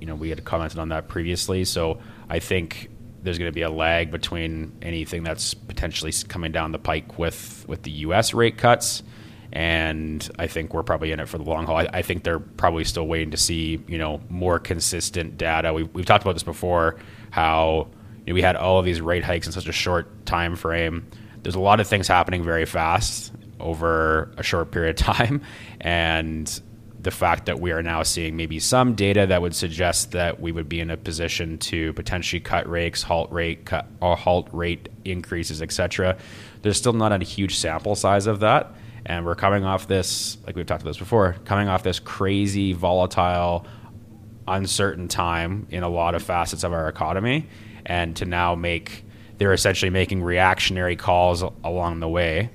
[0.00, 1.66] you know we had commented on that previously.
[1.66, 2.88] So I think
[3.22, 7.66] there's going to be a lag between anything that's potentially coming down the pike with
[7.68, 8.32] with the U.S.
[8.32, 9.02] rate cuts
[9.54, 11.76] and I think we're probably in it for the long haul.
[11.76, 15.72] I, I think they're probably still waiting to see you know more consistent data.
[15.72, 16.96] We, we've talked about this before,
[17.30, 17.88] how
[18.26, 21.06] you know, we had all of these rate hikes in such a short time frame.
[21.42, 25.42] There's a lot of things happening very fast over a short period of time,
[25.80, 26.60] and
[27.00, 30.50] the fact that we are now seeing maybe some data that would suggest that we
[30.50, 34.88] would be in a position to potentially cut rates, halt rate, cut or halt rate
[35.04, 36.16] increases, etc.
[36.62, 38.74] There's still not a huge sample size of that,
[39.06, 42.72] and we're coming off this, like we've talked about this before, coming off this crazy,
[42.72, 43.66] volatile,
[44.48, 47.46] uncertain time in a lot of facets of our economy,
[47.86, 49.04] and to now make
[49.38, 52.50] they're essentially making reactionary calls along the way.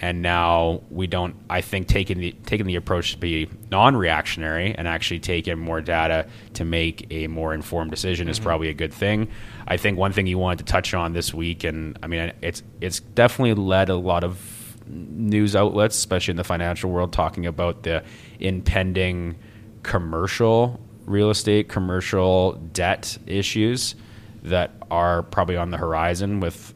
[0.00, 4.88] And now we don't i think taking the taking the approach to be non-reactionary and
[4.88, 8.44] actually take in more data to make a more informed decision is mm-hmm.
[8.44, 9.28] probably a good thing.
[9.66, 12.62] I think one thing you wanted to touch on this week and i mean it's
[12.80, 14.53] it's definitely led a lot of
[14.86, 18.02] news outlets especially in the financial world talking about the
[18.40, 19.34] impending
[19.82, 23.94] commercial real estate commercial debt issues
[24.42, 26.74] that are probably on the horizon with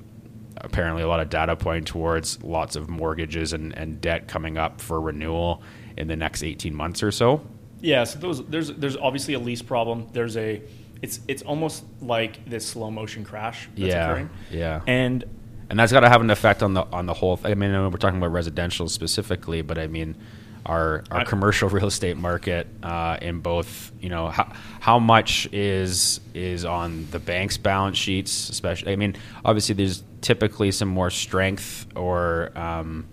[0.59, 4.81] apparently a lot of data pointing towards lots of mortgages and, and debt coming up
[4.81, 5.63] for renewal
[5.97, 7.41] in the next 18 months or so.
[7.81, 10.09] Yeah, so those, there's there's obviously a lease problem.
[10.13, 10.61] There's a
[11.01, 14.31] it's it's almost like this slow motion crash that's Yeah, occurring.
[14.51, 14.81] yeah.
[14.87, 15.25] And
[15.71, 17.39] And that's got to have an effect on the on the whole.
[17.45, 20.17] I mean, I we're talking about residential specifically, but I mean,
[20.65, 25.47] our our I- commercial real estate market uh, in both, you know, how how much
[25.53, 28.93] is is on the bank's balance sheets, especially.
[28.93, 33.07] I mean, obviously, there's typically some more strength or um,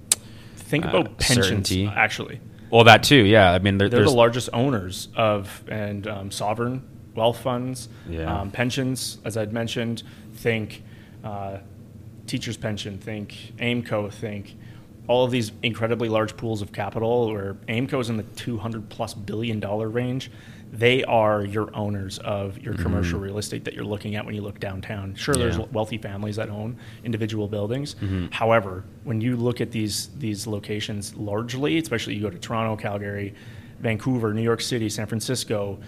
[0.56, 1.88] think about Uh, pensions, certainty.
[1.94, 2.40] actually.
[2.72, 3.18] Well, that too.
[3.24, 3.52] Yeah.
[3.52, 6.84] I mean, there, They're the largest owners of and um, sovereign
[7.16, 8.42] wealth funds, Yeah.
[8.42, 10.04] um, pensions, as I'd mentioned.
[10.34, 10.84] Think
[11.24, 11.58] uh,
[12.28, 12.98] teachers' pension.
[12.98, 14.12] Think AIMCO.
[14.12, 14.56] Think
[15.08, 17.32] all of these incredibly large pools of capital.
[17.32, 20.32] Where AIMCO is in the two hundred plus billion dollar range.
[20.74, 24.42] They are your owners of your commercial real estate that you're looking at when you
[24.42, 25.16] look downtown.
[25.16, 25.74] Sure, there's Mm-hmm.
[25.74, 27.96] Wealthy families that own individual buildings.
[27.96, 28.28] Mm-hmm.
[28.32, 33.34] However, when you look at these these locations largely, especially you go to Toronto, Calgary,
[33.80, 35.80] Vancouver, New York City, San Francisco,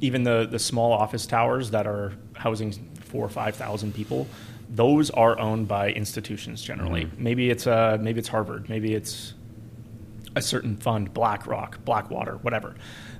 [0.00, 2.70] even the the small office towers that are housing
[3.00, 4.28] four or five thousand people,
[4.68, 7.10] those are owned by institutions generally.
[7.16, 9.34] Maybe it's uh, maybe it's Harvard, maybe it's
[10.34, 12.74] a certain fund, BlackRock, Blackwater, whatever.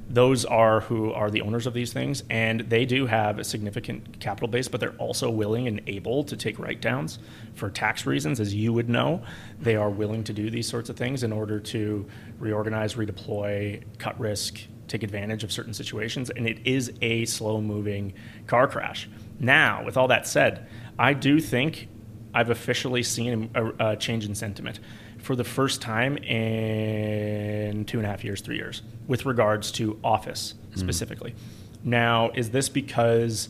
[0.09, 4.20] Those are who are the owners of these things, and they do have a significant
[4.20, 7.18] capital base, but they're also willing and able to take write downs
[7.55, 9.22] for tax reasons, as you would know.
[9.61, 12.07] They are willing to do these sorts of things in order to
[12.38, 18.12] reorganize, redeploy, cut risk, take advantage of certain situations, and it is a slow moving
[18.47, 19.09] car crash.
[19.40, 20.68] Now, with all that said,
[20.99, 21.88] I do think
[22.34, 24.80] I've officially seen a, a change in sentiment
[25.18, 29.99] for the first time in two and a half years, three years, with regards to
[30.05, 31.34] office specifically.
[31.82, 33.49] Now, is this because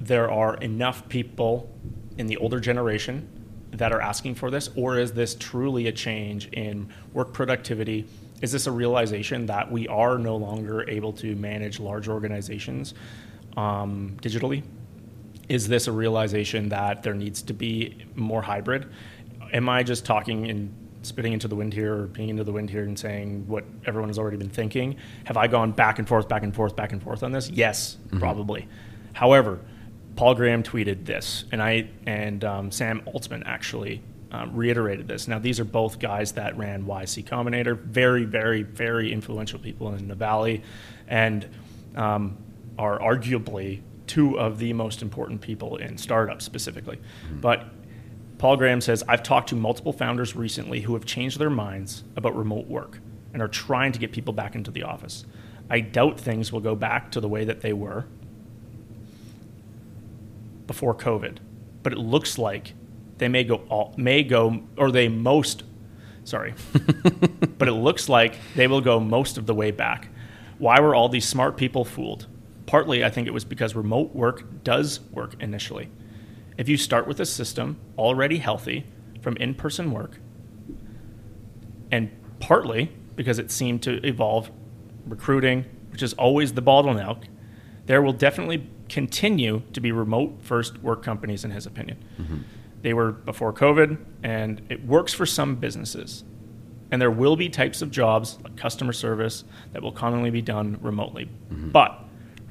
[0.00, 1.70] there are enough people
[2.18, 3.28] in the older generation
[3.72, 8.06] that are asking for this, or is this truly a change in work productivity?
[8.40, 12.94] Is this a realization that we are no longer able to manage large organizations
[13.56, 14.62] um, digitally?
[15.48, 18.90] Is this a realization that there needs to be more hybrid?
[19.52, 22.70] Am I just talking and spitting into the wind here or peeing into the wind
[22.70, 24.96] here and saying what everyone has already been thinking?
[25.24, 27.50] Have I gone back and forth, back and forth, back and forth on this?
[27.50, 28.66] Yes, probably.
[29.12, 29.60] However,
[30.16, 35.28] Paul Graham tweeted this, and I and um, Sam Altman actually um, reiterated this.
[35.28, 40.08] Now, these are both guys that ran YC Combinator, very, very, very influential people in
[40.08, 40.62] the Valley,
[41.08, 41.48] and
[41.96, 42.36] um,
[42.78, 47.00] are arguably two of the most important people in startups specifically.
[47.40, 47.66] But
[48.38, 52.36] Paul Graham says, I've talked to multiple founders recently who have changed their minds about
[52.36, 52.98] remote work
[53.32, 55.24] and are trying to get people back into the office.
[55.70, 58.06] I doubt things will go back to the way that they were
[60.66, 61.38] before COVID,
[61.82, 62.74] but it looks like
[63.18, 65.62] they may go all, may go or they most
[66.24, 66.54] sorry,
[67.58, 70.08] but it looks like they will go most of the way back.
[70.58, 72.26] Why were all these smart people fooled?
[72.66, 75.90] Partly, I think it was because remote work does work initially.
[76.56, 78.86] If you start with a system already healthy
[79.20, 80.18] from in person work,
[81.90, 82.10] and
[82.40, 84.50] partly because it seemed to evolve
[85.06, 87.24] recruiting, which is always the bottleneck,
[87.86, 92.02] there will definitely continue to be remote first work companies, in his opinion.
[92.18, 92.38] Mm-hmm.
[92.82, 96.24] They were before COVID, and it works for some businesses.
[96.90, 100.78] And there will be types of jobs like customer service that will commonly be done
[100.80, 101.24] remotely.
[101.24, 101.70] Mm-hmm.
[101.70, 101.98] But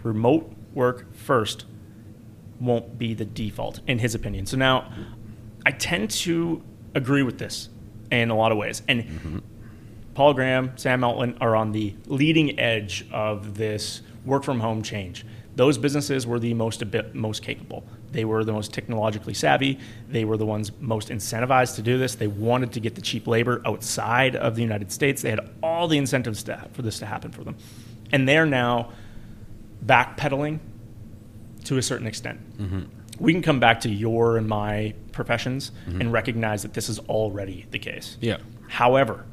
[0.03, 1.65] remote work first
[2.59, 4.45] won't be the default, in his opinion.
[4.45, 4.91] So now
[5.65, 6.61] I tend to
[6.95, 7.69] agree with this
[8.11, 8.81] in a lot of ways.
[8.87, 9.39] And mm-hmm.
[10.13, 15.25] Paul Graham, Sam Altman are on the leading edge of this work from home change.
[15.55, 16.83] Those businesses were the most
[17.13, 17.83] most capable.
[18.11, 19.79] They were the most technologically savvy.
[20.07, 22.15] They were the ones most incentivized to do this.
[22.15, 25.21] They wanted to get the cheap labor outside of the United States.
[25.21, 27.55] They had all the incentives to, for this to happen for them.
[28.11, 28.91] And they're now
[29.85, 30.59] backpedaling
[31.65, 32.39] to a certain extent.
[32.57, 32.81] Mm-hmm.
[33.19, 36.01] We can come back to your and my professions mm-hmm.
[36.01, 38.17] and recognize that this is already the case.
[38.21, 38.37] Yeah.
[38.67, 39.25] However,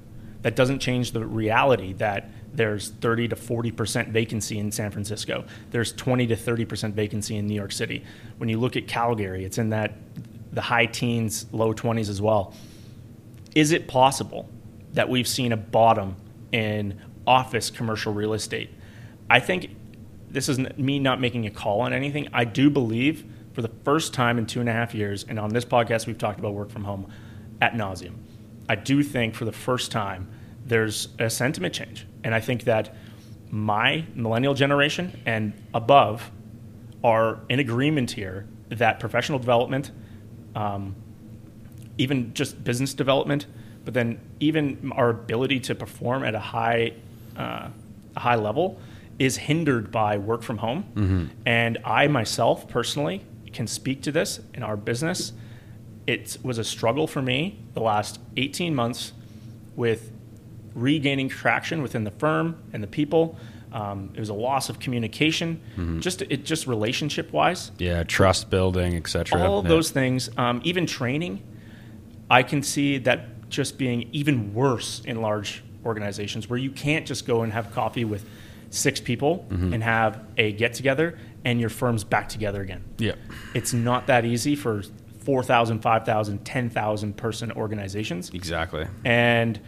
[0.42, 5.44] that doesn't change the reality that there's 30 to 40 percent vacancy in San Francisco.
[5.70, 8.04] There's 20 to 30 percent vacancy in New York City.
[8.38, 9.94] When you look at Calgary, it's in that
[10.52, 12.54] the high teens, low 20s as well.
[13.54, 14.48] Is it possible
[14.94, 16.16] that we've seen a bottom
[16.52, 18.70] in office commercial real estate?
[19.28, 19.70] I think
[20.30, 22.28] this is me not making a call on anything.
[22.32, 25.50] I do believe for the first time in two and a half years, and on
[25.50, 27.12] this podcast we've talked about work from home
[27.60, 28.14] at nauseum.
[28.68, 30.30] I do think for the first time
[30.64, 32.94] there's a sentiment change, and I think that
[33.50, 36.30] my millennial generation and above
[37.02, 39.90] are in agreement here that professional development,
[40.54, 40.94] um,
[41.98, 43.46] even just business development,
[43.84, 46.92] but then even our ability to perform at a high,
[47.36, 47.68] uh,
[48.14, 48.78] a high level
[49.20, 51.30] is hindered by work from home.
[51.44, 55.32] And I myself personally can speak to this in our business.
[56.06, 59.12] It was a struggle for me the last 18 months
[59.76, 60.10] with
[60.74, 63.36] regaining traction within the firm and the people.
[63.72, 65.60] Um, it was a loss of communication,
[66.00, 68.02] just it just relationship wise Yeah.
[68.02, 69.38] Trust building, etc.
[69.40, 71.42] all of those things, um, even training,
[72.30, 77.26] I can see that just being even worse in large organizations where you can't just
[77.26, 78.24] go and have coffee with
[78.70, 79.74] six people mm-hmm.
[79.74, 82.84] and have a get together and your firm's back together again.
[82.98, 83.14] Yeah.
[83.54, 84.82] It's not that easy for
[85.20, 88.30] 4,000, 5,000, 10,000 person organizations.
[88.30, 88.86] Exactly.
[89.04, 89.60] And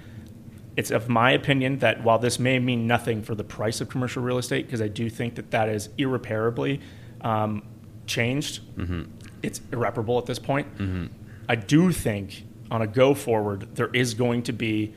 [0.76, 4.22] it's of my opinion that while this may mean nothing for the price of commercial
[4.22, 6.80] real estate, because I do think that that is irreparably
[7.20, 7.62] um,
[8.06, 9.02] changed, mm-hmm.
[9.42, 10.72] it's irreparable at this point.
[10.78, 11.06] Mm-hmm.
[11.48, 14.94] I do think on a go forward, there is going to be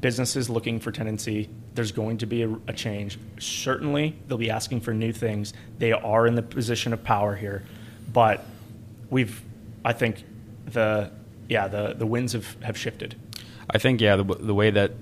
[0.00, 1.48] businesses looking for tenancy.
[1.74, 3.18] There's going to be a, a change.
[3.38, 5.52] Certainly, they'll be asking for new things.
[5.78, 7.64] They are in the position of power here,
[8.12, 8.44] but
[9.10, 9.42] we've,
[9.84, 10.24] I think,
[10.66, 11.10] the
[11.48, 13.16] yeah the the winds have, have shifted.
[13.68, 14.92] I think yeah the, the way that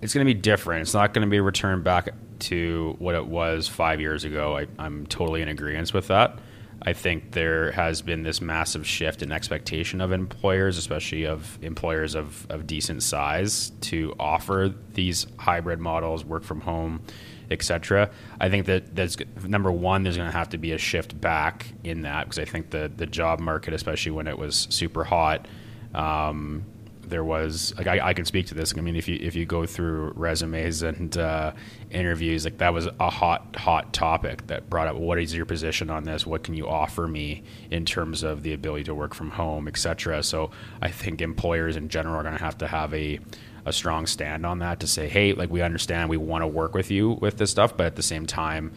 [0.00, 0.82] it's going to be different.
[0.82, 2.10] It's not going to be returned back
[2.40, 4.56] to what it was five years ago.
[4.56, 6.38] I, I'm totally in agreement with that.
[6.82, 12.14] I think there has been this massive shift in expectation of employers, especially of employers
[12.14, 17.02] of, of decent size, to offer these hybrid models, work from home,
[17.50, 18.10] etc.
[18.40, 19.16] I think that that's
[19.46, 20.02] number one.
[20.02, 22.90] There's going to have to be a shift back in that because I think the
[22.94, 25.46] the job market, especially when it was super hot,
[25.94, 26.64] um,
[27.08, 28.74] there was like I, I, can speak to this.
[28.76, 31.52] I mean, if you if you go through resumes and uh,
[31.94, 35.90] interviews, like that was a hot hot topic that brought up what is your position
[35.90, 36.26] on this?
[36.26, 40.22] What can you offer me in terms of the ability to work from home, etc.
[40.22, 40.50] So
[40.82, 43.18] I think employers in general are going to have to have a
[43.66, 46.74] a strong stand on that to say, hey, like we understand we want to work
[46.74, 48.72] with you with this stuff, but at the same time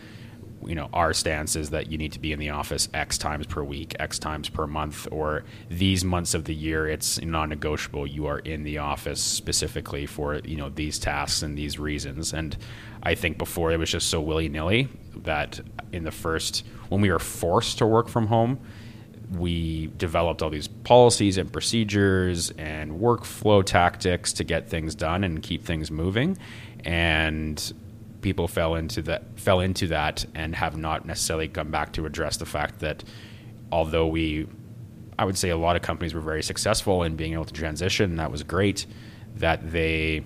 [0.65, 3.45] you know our stance is that you need to be in the office x times
[3.45, 8.07] per week x times per month or these months of the year it's non-negotiable.
[8.07, 12.33] You are in the office specifically for you know these tasks and these reasons.
[12.33, 12.57] And
[13.03, 15.59] i think before it was just so willy-nilly that
[15.91, 18.59] in the first when we were forced to work from home
[19.31, 25.43] we developed all these policies and procedures and workflow tactics to get things done and
[25.43, 26.37] keep things moving.
[26.85, 27.73] And
[28.27, 32.35] people fell into that fell into that and have not necessarily come back to address
[32.35, 33.01] the fact that
[33.71, 34.45] although we
[35.17, 38.17] I would say a lot of companies were very successful in being able to transition
[38.17, 38.85] that was great
[39.37, 40.25] that they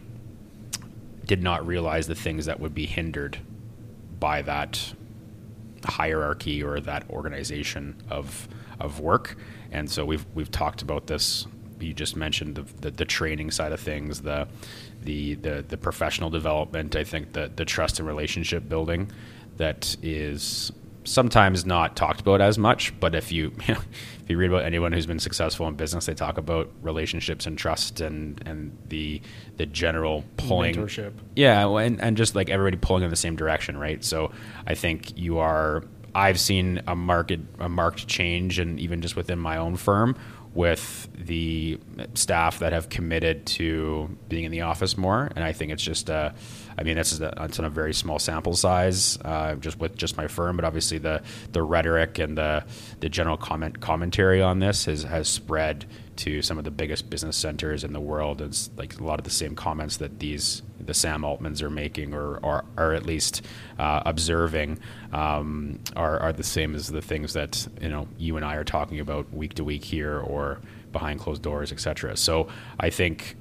[1.25, 3.37] did not realize the things that would be hindered
[4.19, 4.93] by that
[5.85, 8.47] hierarchy or that organization of
[8.79, 9.37] of work.
[9.71, 11.45] And so we've we've talked about this
[11.83, 14.47] you just mentioned the, the, the training side of things the
[15.03, 16.95] the, the, the professional development.
[16.95, 19.11] I think the, the trust and relationship building
[19.57, 20.71] that is
[21.03, 22.97] sometimes not talked about as much.
[22.99, 23.81] But if you, you know,
[24.23, 27.57] if you read about anyone who's been successful in business, they talk about relationships and
[27.57, 29.21] trust and and the
[29.57, 31.13] the general pulling mentorship.
[31.35, 34.03] Yeah, and and just like everybody pulling in the same direction, right?
[34.03, 34.31] So
[34.65, 35.83] I think you are.
[36.13, 40.17] I've seen a market a marked change, and even just within my own firm,
[40.53, 41.79] with the
[42.13, 45.31] staff that have committed to being in the office more.
[45.35, 46.31] And I think it's just, uh,
[46.77, 49.95] I mean, this is a, it's on a very small sample size, uh, just with
[49.95, 50.57] just my firm.
[50.57, 51.21] But obviously, the
[51.51, 52.65] the rhetoric and the
[52.99, 55.85] the general comment commentary on this has has spread
[56.17, 58.41] to some of the biggest business centers in the world.
[58.41, 62.13] It's like a lot of the same comments that these the Sam Altmans are making,
[62.13, 63.43] or or are at least
[63.79, 64.79] uh, observing,
[65.13, 68.63] um, are are the same as the things that you know you and I are
[68.63, 70.59] talking about week to week here, or
[70.91, 72.17] behind closed doors, etc.
[72.17, 72.47] So
[72.79, 73.35] I think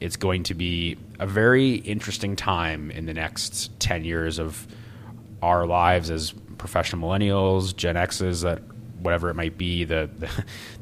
[0.00, 4.66] it's going to be a very interesting time in the next 10 years of
[5.42, 8.62] our lives as professional millennials, Gen X's, that
[9.06, 10.28] whatever it might be, the, the,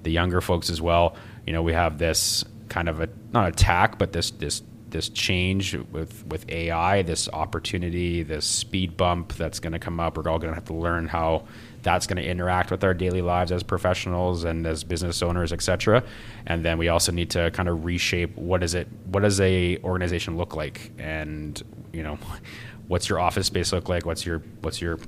[0.03, 1.15] the younger folks as well.
[1.47, 5.75] You know, we have this kind of a not attack, but this this this change
[5.93, 10.17] with with AI, this opportunity, this speed bump that's going to come up.
[10.17, 11.45] We're all going to have to learn how
[11.83, 16.03] that's going to interact with our daily lives as professionals and as business owners, etc.
[16.47, 19.79] And then we also need to kind of reshape what is it, what does a
[19.85, 21.63] organization look like, and
[21.93, 22.19] you know,
[22.89, 24.07] what's your office space look like?
[24.07, 24.99] What's your what's your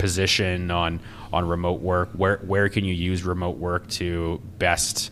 [0.00, 1.00] position on
[1.32, 2.10] on remote work?
[2.12, 5.10] Where where can you use remote work to best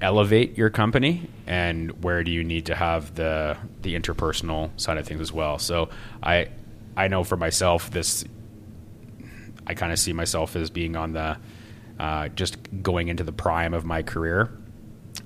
[0.00, 5.06] elevate your company and where do you need to have the the interpersonal side of
[5.06, 5.88] things as well so
[6.22, 6.46] i
[6.94, 8.22] i know for myself this
[9.66, 11.36] I kind of see myself as being on the
[11.98, 14.50] uh, just going into the prime of my career,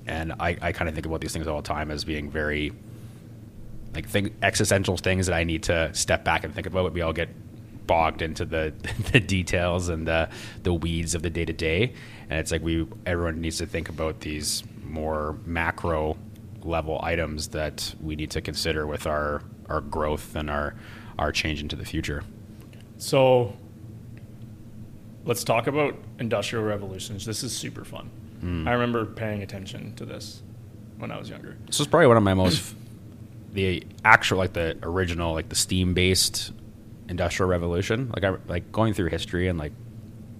[0.06, 2.72] and I, I kind of think about these things all the time as being very
[3.94, 4.06] like
[4.42, 6.92] existential things that I need to step back and think about.
[6.92, 7.30] We all get
[7.88, 8.72] bogged into the
[9.12, 10.28] the details and the
[10.62, 11.92] the weeds of the day to day,
[12.30, 16.16] and it's like we everyone needs to think about these more macro
[16.62, 20.76] level items that we need to consider with our our growth and our
[21.18, 22.22] our change into the future.
[22.98, 23.56] So
[25.24, 27.24] let's talk about industrial revolutions.
[27.24, 28.10] This is super fun.
[28.40, 28.68] Hmm.
[28.68, 30.42] I remember paying attention to this
[30.98, 31.56] when I was younger.
[31.66, 32.74] This was probably one of my most
[33.52, 36.52] the actual like the original like the steam based
[37.08, 38.10] industrial revolution.
[38.14, 39.72] Like I like going through history and like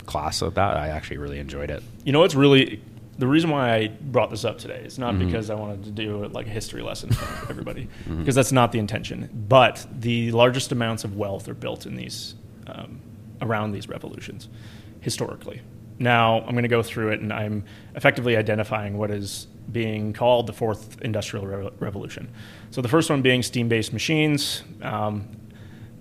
[0.07, 0.77] class of that.
[0.77, 1.83] I actually really enjoyed it.
[2.05, 2.81] You know what's really
[3.19, 6.27] the reason why I brought this up today is not because I wanted to do
[6.29, 9.29] like a history lesson for everybody, because that's not the intention.
[9.49, 12.37] But the largest amounts of wealth are built in these
[12.69, 13.01] um,
[13.43, 14.49] around these revolutions
[15.01, 15.63] historically.
[15.99, 17.65] Now I'm going to go through it, and I'm
[17.97, 22.29] effectively identifying what is being called the fourth industrial re- revolution.
[22.71, 24.63] So the first one being steam-based machines.
[24.81, 25.29] Um,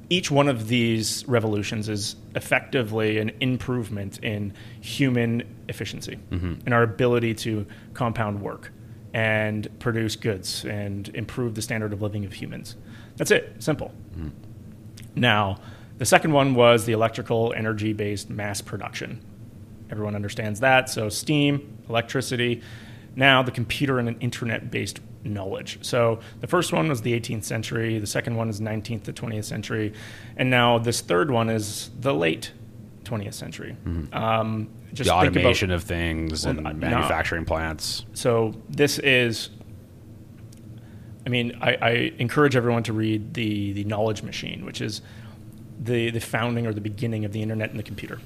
[0.10, 6.53] each one of these revolutions is effectively an improvement in human efficiency mm-hmm.
[6.66, 8.72] and our ability to compound work
[9.14, 12.76] and produce goods and improve the standard of living of humans.
[13.18, 13.91] That's it, simple.
[14.16, 14.30] Mm-hmm.
[15.16, 15.60] Now,
[15.97, 19.20] the second one was the electrical energy based mass production.
[19.89, 20.89] Everyone understands that.
[20.89, 22.62] So, steam, electricity.
[23.16, 25.80] Now, the computer and an internet based knowledge.
[25.82, 29.45] So, the first one was the 18th century, the second one is 19th to 20th
[29.45, 29.93] century,
[30.38, 32.51] and now this third one is the late
[33.03, 33.75] 20th century.
[34.13, 36.89] Um, just the think about- automation of things Well, and no.
[36.89, 38.05] manufacturing plants.
[38.13, 39.49] so this is
[41.25, 45.01] i mean I, I encourage everyone to read the the knowledge machine which is
[45.80, 48.19] the the founding or the beginning of the internet and the computer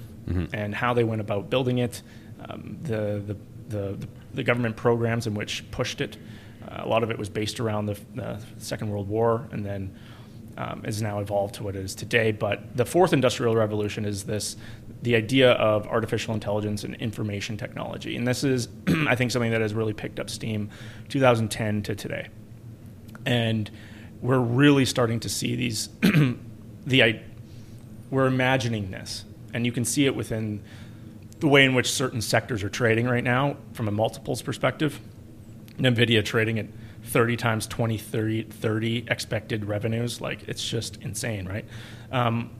[0.53, 2.01] and how they went about building it
[2.47, 3.37] um, the, the
[3.69, 6.19] the the government programs in which pushed it uh,
[6.67, 9.95] a lot of it was based around the, the second world war and then
[10.57, 12.31] um, is now evolved to what it is today.
[12.31, 14.55] But the fourth industrial revolution is this
[15.01, 18.15] the idea of artificial intelligence and information technology.
[18.15, 18.67] And this is,
[19.07, 20.69] I think, something that has really picked up steam
[21.09, 22.27] 2010 to today.
[23.25, 23.69] And
[24.21, 25.89] we're really starting to see these,
[26.85, 27.19] the,
[28.11, 29.25] we're imagining this.
[29.53, 30.61] And you can see it within
[31.39, 34.99] the way in which certain sectors are trading right now from a multiples perspective.
[35.77, 36.67] NVIDIA trading at
[37.03, 40.21] 30 times 20, 30, 30 expected revenues.
[40.21, 41.65] Like, it's just insane, right?
[42.11, 42.51] Um,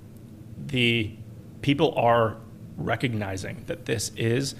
[0.68, 1.12] the
[1.62, 2.38] people are
[2.78, 4.56] recognizing that this is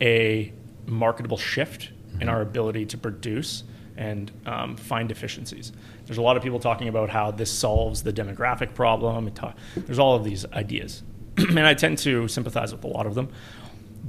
[0.00, 0.52] a
[0.86, 1.90] marketable shift
[2.20, 3.64] in our ability to produce
[3.96, 5.72] and um, find efficiencies.
[6.06, 9.30] There's a lot of people talking about how this solves the demographic problem.
[9.32, 11.02] Ta- there's all of these ideas.
[11.36, 13.28] and I tend to sympathize with a lot of them.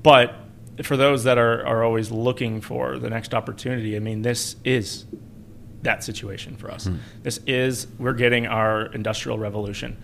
[0.02, 0.34] But
[0.84, 5.06] for those that are, are always looking for the next opportunity, I mean, this is
[5.82, 6.86] that situation for us.
[6.86, 6.98] Hmm.
[7.24, 9.98] This is, we're getting our industrial revolution.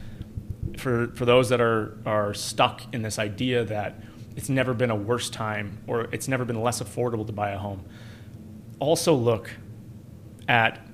[0.77, 4.01] For, for those that are, are stuck in this idea that
[4.35, 7.57] it's never been a worse time or it's never been less affordable to buy a
[7.57, 7.85] home,
[8.79, 9.49] also look
[10.47, 10.85] at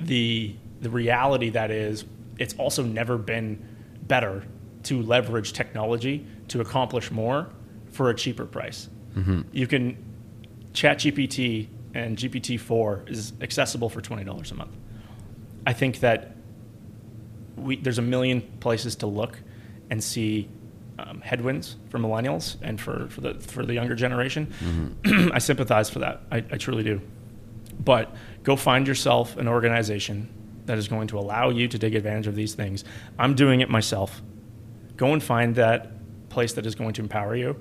[0.00, 2.04] the, the reality that is
[2.38, 3.66] it's also never been
[4.02, 4.44] better
[4.84, 7.48] to leverage technology to accomplish more
[7.90, 8.88] for a cheaper price.
[9.52, 9.96] You can
[10.72, 14.76] ChatGPT and GPT-4 is accessible for twenty dollars a month.
[15.66, 16.36] I think that
[17.56, 19.40] we, there's a million places to look
[19.90, 20.48] and see
[20.98, 24.52] um, headwinds for millennials and for, for the for the younger generation.
[25.34, 26.22] I sympathize for that.
[26.30, 27.00] I, I truly do.
[27.84, 30.28] But go find yourself an organization
[30.66, 32.84] that is going to allow you to take advantage of these things.
[33.18, 34.20] I'm doing it myself.
[34.96, 35.92] Go and find that
[36.28, 37.56] place that is going to empower you,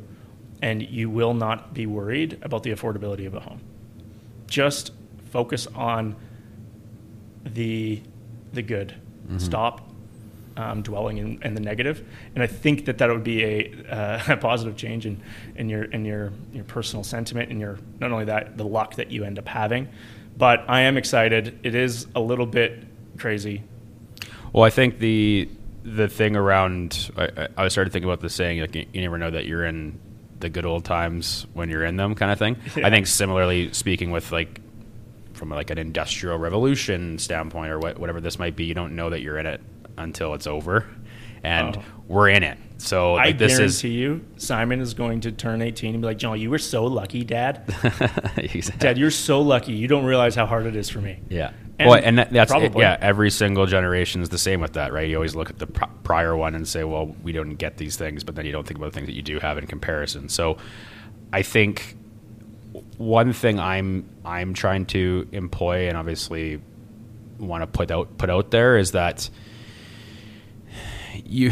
[0.62, 3.62] and you will not be worried about the affordability of a home.
[4.48, 4.92] Just
[5.32, 6.16] focus on
[7.44, 8.02] the
[8.54, 8.96] the good.
[9.40, 9.88] Stop
[10.58, 12.04] um, dwelling in, in the negative.
[12.34, 15.22] and I think that that would be a, uh, a positive change in,
[15.56, 19.12] in your in your your personal sentiment and your not only that the luck that
[19.12, 19.88] you end up having,
[20.38, 21.60] but I am excited.
[21.64, 22.84] It is a little bit
[23.18, 23.64] crazy.
[24.52, 25.50] Well, I think the
[25.84, 29.46] the thing around I, I started thinking about the saying like you never know that
[29.46, 30.00] you're in
[30.40, 32.58] the good old times when you're in them kind of thing.
[32.76, 32.88] Yeah.
[32.88, 34.62] I think similarly speaking with like
[35.34, 39.10] from like an industrial revolution standpoint or what, whatever this might be, you don't know
[39.10, 39.62] that you're in it
[39.98, 40.86] until it's over,
[41.44, 41.84] and Oh.
[42.08, 42.58] we're in it.
[42.80, 46.18] So I this guarantee is you, Simon is going to turn 18 and be like,
[46.20, 47.64] John, you were so lucky, Dad.
[48.38, 48.80] Exactly.
[48.80, 49.74] Dad, you're so lucky.
[49.74, 51.20] You don't realize how hard it is for me.
[51.30, 51.52] Yeah.
[51.80, 52.82] And well, and that, that's probably.
[52.82, 52.98] yeah.
[53.00, 55.08] Every single generation is the same with that, right?
[55.08, 57.96] You always look at the pr- prior one and say, "Well, we don't get these
[57.98, 60.28] things," but then you don't think about the things that you do have in comparison.
[60.30, 60.58] So,
[61.32, 61.96] I think
[62.98, 66.62] one thing I'm I'm trying to employ and obviously
[67.40, 69.30] want to put out put out there is that
[71.26, 71.52] you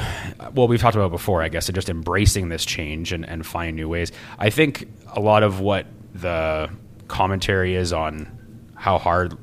[0.53, 3.76] well we've talked about before i guess and just embracing this change and, and finding
[3.76, 6.69] new ways i think a lot of what the
[7.07, 8.28] commentary is on
[8.76, 9.38] how hard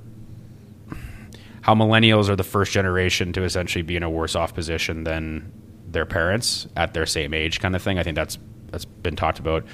[1.63, 5.51] how millennials are the first generation to essentially be in a worse off position than
[5.89, 8.39] their parents at their same age kind of thing i think that's
[8.71, 9.65] that's been talked about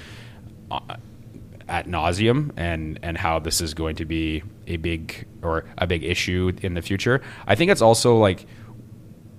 [0.71, 0.97] Uh,
[1.67, 6.03] at nauseum and and how this is going to be a big or a big
[6.03, 7.21] issue in the future.
[7.45, 8.47] I think it's also like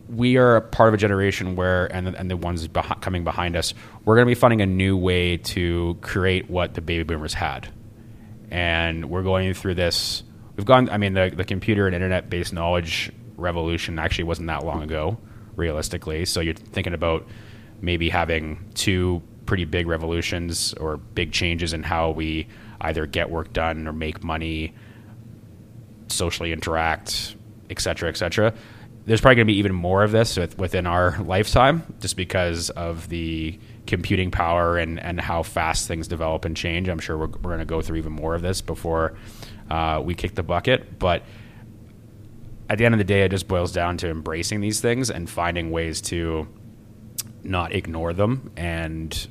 [0.09, 2.69] we are a part of a generation where, and and the ones
[3.01, 3.75] coming behind us,
[4.05, 7.69] we're going to be finding a new way to create what the baby boomers had,
[8.51, 10.23] and we're going through this.
[10.61, 10.91] We've gone.
[10.91, 15.17] I mean, the the computer and internet based knowledge revolution actually wasn't that long ago,
[15.57, 16.27] realistically.
[16.27, 17.27] So you're thinking about
[17.81, 22.47] maybe having two pretty big revolutions or big changes in how we
[22.83, 24.75] either get work done or make money,
[26.09, 27.37] socially interact,
[27.71, 28.53] et cetera, et cetera.
[29.07, 33.09] There's probably going to be even more of this within our lifetime just because of
[33.09, 36.87] the computing power and, and how fast things develop and change.
[36.87, 39.15] I'm sure we're, we're going to go through even more of this before
[39.71, 40.99] uh, we kick the bucket.
[40.99, 41.23] But
[42.69, 45.29] at the end of the day, it just boils down to embracing these things and
[45.29, 46.49] finding ways to
[47.43, 49.29] not ignore them and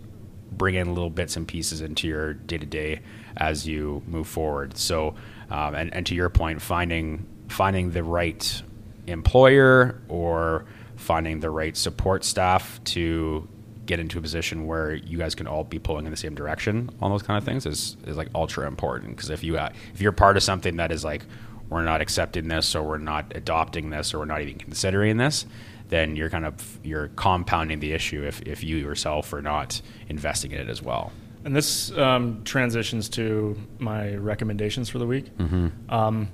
[0.52, 3.02] bring in little bits and pieces into your day to day
[3.38, 4.78] as you move forward.
[4.78, 5.16] So,
[5.50, 8.62] um, and, and to your point, finding finding the right
[9.08, 10.66] employer or
[10.96, 13.48] finding the right support staff to
[13.90, 16.90] get into a position where you guys can all be pulling in the same direction
[17.02, 20.00] on those kind of things is, is like ultra important because if you uh, if
[20.00, 21.24] you're part of something that is like
[21.70, 25.48] we're not accepting this or we're not adopting this or we're not even considering this
[25.90, 30.52] then you're kind of you're compounding the issue if, if you yourself are not investing
[30.52, 31.12] in it as well.
[31.44, 35.36] And this um, transitions to my recommendations for the week.
[35.38, 35.92] Mm-hmm.
[35.92, 36.30] Um,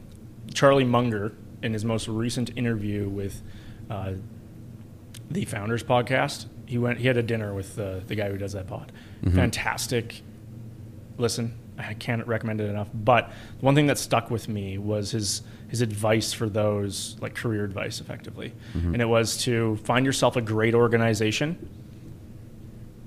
[0.54, 1.32] Charlie Munger,
[1.64, 3.42] in his most recent interview with
[3.90, 4.14] uh,
[5.30, 7.00] the Founders Podcast, he went.
[7.00, 8.92] He had a dinner with uh, the guy who does that pod.
[9.24, 9.36] Mm-hmm.
[9.36, 10.22] Fantastic.
[11.18, 12.90] Listen, I can't recommend it enough.
[12.94, 17.36] But the one thing that stuck with me was his his advice for those like
[17.36, 18.94] career advice, effectively, mm-hmm.
[18.94, 21.70] and it was to find yourself a great organization,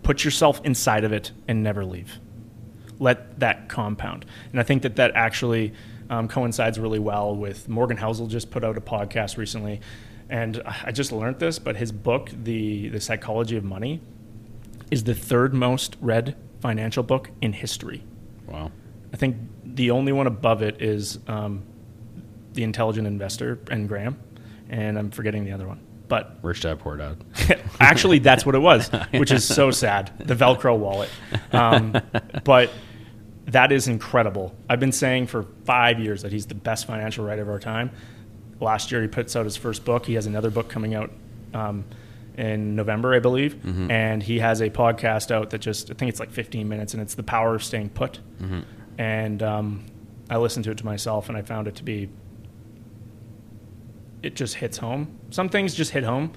[0.02, 2.18] put yourself inside of it, and never leave.
[2.98, 5.72] Let that compound, and I think that that actually
[6.10, 9.80] um, coincides really well with Morgan Housel just put out a podcast recently,
[10.30, 14.00] and I just learned this, but his book, the the Psychology of Money,
[14.90, 18.02] is the third most read financial book in history.
[18.46, 18.72] Wow.
[19.12, 21.62] I think the only one above it is um,
[22.52, 24.18] The Intelligent Investor and Graham,
[24.68, 25.80] and I'm forgetting the other one.
[26.08, 27.22] But Rich Dad Poor Dad.
[27.80, 30.10] actually, that's what it was, which is so sad.
[30.18, 31.10] The Velcro wallet.
[31.52, 32.00] Um,
[32.44, 32.70] but
[33.46, 34.54] that is incredible.
[34.68, 37.90] I've been saying for five years that he's the best financial writer of our time.
[38.60, 40.06] Last year, he puts out his first book.
[40.06, 41.12] He has another book coming out
[41.54, 41.84] um,
[42.36, 43.90] in November, I believe, mm-hmm.
[43.90, 47.02] and he has a podcast out that just I think it's like 15 minutes, and
[47.02, 48.20] it's the power of staying put.
[48.40, 48.60] Mm-hmm.
[48.98, 49.86] And um,
[50.28, 52.08] I listened to it to myself, and I found it to be
[54.22, 55.18] it just hits home.
[55.30, 56.32] Some things just hit home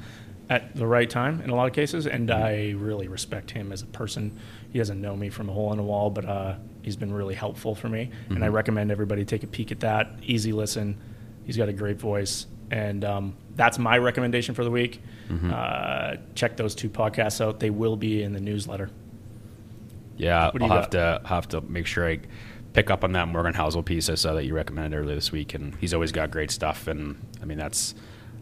[0.50, 2.44] at the right time in a lot of cases, and mm-hmm.
[2.44, 4.38] I really respect him as a person.
[4.72, 7.36] He doesn't know me from a hole in a wall, but uh, he's been really
[7.36, 8.56] helpful for me, and I mm-hmm.
[8.56, 10.12] recommend everybody take a peek at that.
[10.24, 10.98] Easy listen.
[11.46, 15.02] He's got a great voice, and um, that's my recommendation for the week.
[15.30, 15.52] Mm-hmm.
[15.54, 17.60] Uh, check those two podcasts out.
[17.60, 18.90] They will be in the newsletter.
[20.18, 22.20] Yeah, I'll have to have to make sure I
[22.74, 25.54] pick up on that Morgan Housel piece I saw that you recommended earlier this week,
[25.54, 26.88] and he's always got great stuff.
[26.88, 27.96] And I mean, that's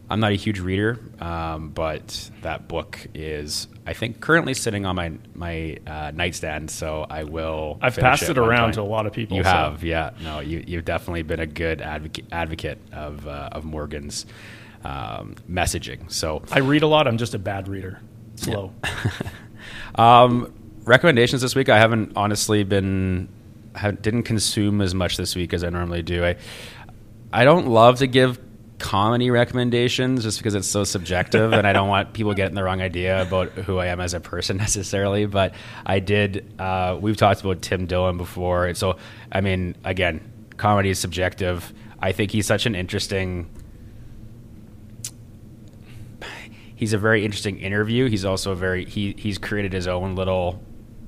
[0.10, 4.96] I'm not a huge reader, um, but that book is I think currently sitting on
[4.96, 7.78] my my uh, nightstand, so I will.
[7.82, 9.38] I've passed it, it around to a lot of people.
[9.38, 9.50] You so.
[9.50, 10.12] have, yeah.
[10.22, 14.26] No, you you've definitely been a good advocate advocate of uh, of Morgan's
[14.84, 16.12] um, messaging.
[16.12, 17.08] So I read a lot.
[17.08, 18.00] I'm just a bad reader.
[18.36, 18.74] Slow.
[18.84, 19.12] Yeah.
[19.96, 20.54] um,
[20.86, 21.70] recommendations this week.
[21.70, 23.30] I haven't honestly been
[24.02, 26.26] didn't consume as much this week as I normally do.
[26.26, 26.36] I
[27.32, 28.40] I don't love to give
[28.80, 32.82] comedy recommendations just because it's so subjective and I don't want people getting the wrong
[32.82, 35.26] idea about who I am as a person necessarily.
[35.26, 35.54] But
[35.86, 36.54] I did.
[36.60, 38.98] Uh, we've talked about Tim Dillon before, so
[39.32, 40.22] I mean, again,
[40.58, 41.74] comedy is subjective.
[42.00, 43.50] I think he's such an interesting
[46.80, 48.08] he's a very interesting interview.
[48.10, 50.64] He's also a very he he's created his own little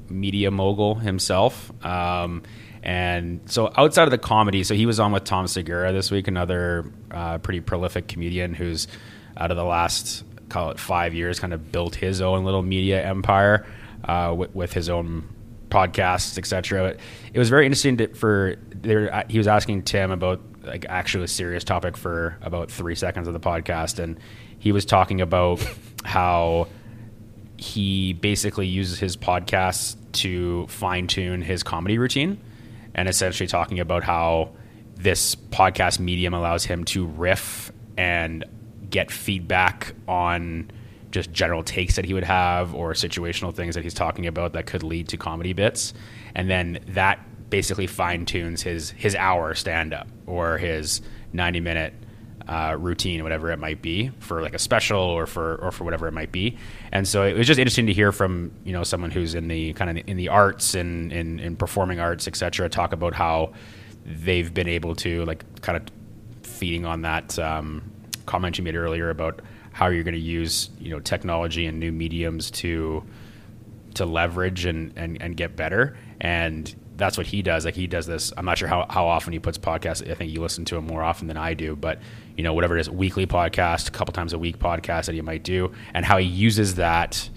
[0.10, 1.72] media mogul himself.
[1.86, 2.44] Um,
[2.84, 6.28] and so outside of the comedy, so he was on with Tom Segura this week,
[6.28, 8.88] another uh, pretty prolific comedian who's
[9.38, 13.06] out of the last call it five years kind of built his own little media
[13.06, 13.66] empire
[14.04, 15.24] uh, with, with, his own
[15.70, 16.98] podcasts, etc.
[17.34, 19.14] It was very interesting to, for there.
[19.14, 23.28] Uh, he was asking Tim about like actually a serious topic for about three seconds
[23.28, 24.20] of the podcast, and
[24.60, 25.66] he was talking about
[26.04, 26.68] how
[27.58, 32.40] he basically uses his podcasts to fine tune his comedy routine
[32.94, 34.52] and essentially talking about how
[34.96, 38.46] this podcast medium allows him to riff and
[38.90, 40.70] get feedback on
[41.12, 44.66] just general takes that he would have or situational things that he's talking about that
[44.66, 45.94] could lead to comedy bits.
[46.36, 47.20] And then that
[47.50, 51.02] basically fine tunes his his hour stand up or his
[51.34, 51.94] 90 minute
[52.48, 56.08] uh, routine, whatever it might be, for like a special or for or for whatever
[56.08, 56.58] it might be.
[56.92, 59.74] And so it was just interesting to hear from you know someone who's in the
[59.74, 62.70] kind of in the arts and in, in performing arts, etc.
[62.70, 63.54] Talk about how
[64.06, 65.84] they've been able to like kind of
[66.44, 67.92] feeding on that um,
[68.26, 69.42] comment you made earlier about
[69.74, 73.04] how you're going to use you know technology and new mediums to
[73.96, 75.98] to leverage and, and, and get better.
[76.20, 77.66] And that's what he does.
[77.66, 78.32] Like he does this.
[78.38, 80.08] I'm not sure how, how often he puts podcasts.
[80.10, 82.00] I think you listen to him more often than I do, but
[82.38, 85.22] you know, whatever it is, weekly podcast, a couple times a week podcast that he
[85.22, 87.30] might do, and how he uses that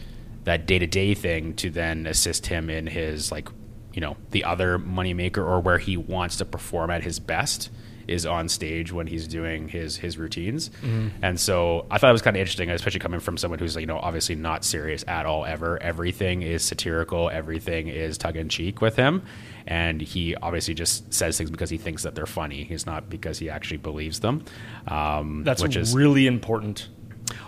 [0.45, 3.49] that day to day thing to then assist him in his like,
[3.95, 7.71] you know, the other moneymaker or where he wants to perform at his best
[8.07, 10.69] is on stage when he's doing his his routines.
[10.69, 11.09] Mm-hmm.
[11.23, 13.87] And so I thought it was kind of interesting, especially coming from someone who's you
[13.87, 15.83] know obviously not serious at all ever.
[15.83, 19.23] Everything is satirical, everything is tongue in cheek with him,
[19.67, 22.65] and he obviously just says things because he thinks that they're funny.
[22.65, 24.45] He's not because he actually believes them.
[24.89, 26.89] Um, That's which is really important.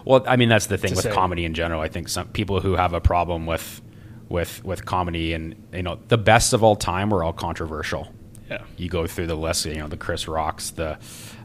[0.05, 1.13] Well, I mean that's the thing with say.
[1.13, 1.81] comedy in general.
[1.81, 3.83] I think some people who have a problem with
[4.29, 8.09] with with comedy and you know the best of all time were all controversial
[8.51, 8.63] yeah.
[8.77, 10.99] You go through the list, you know, the Chris Rocks, the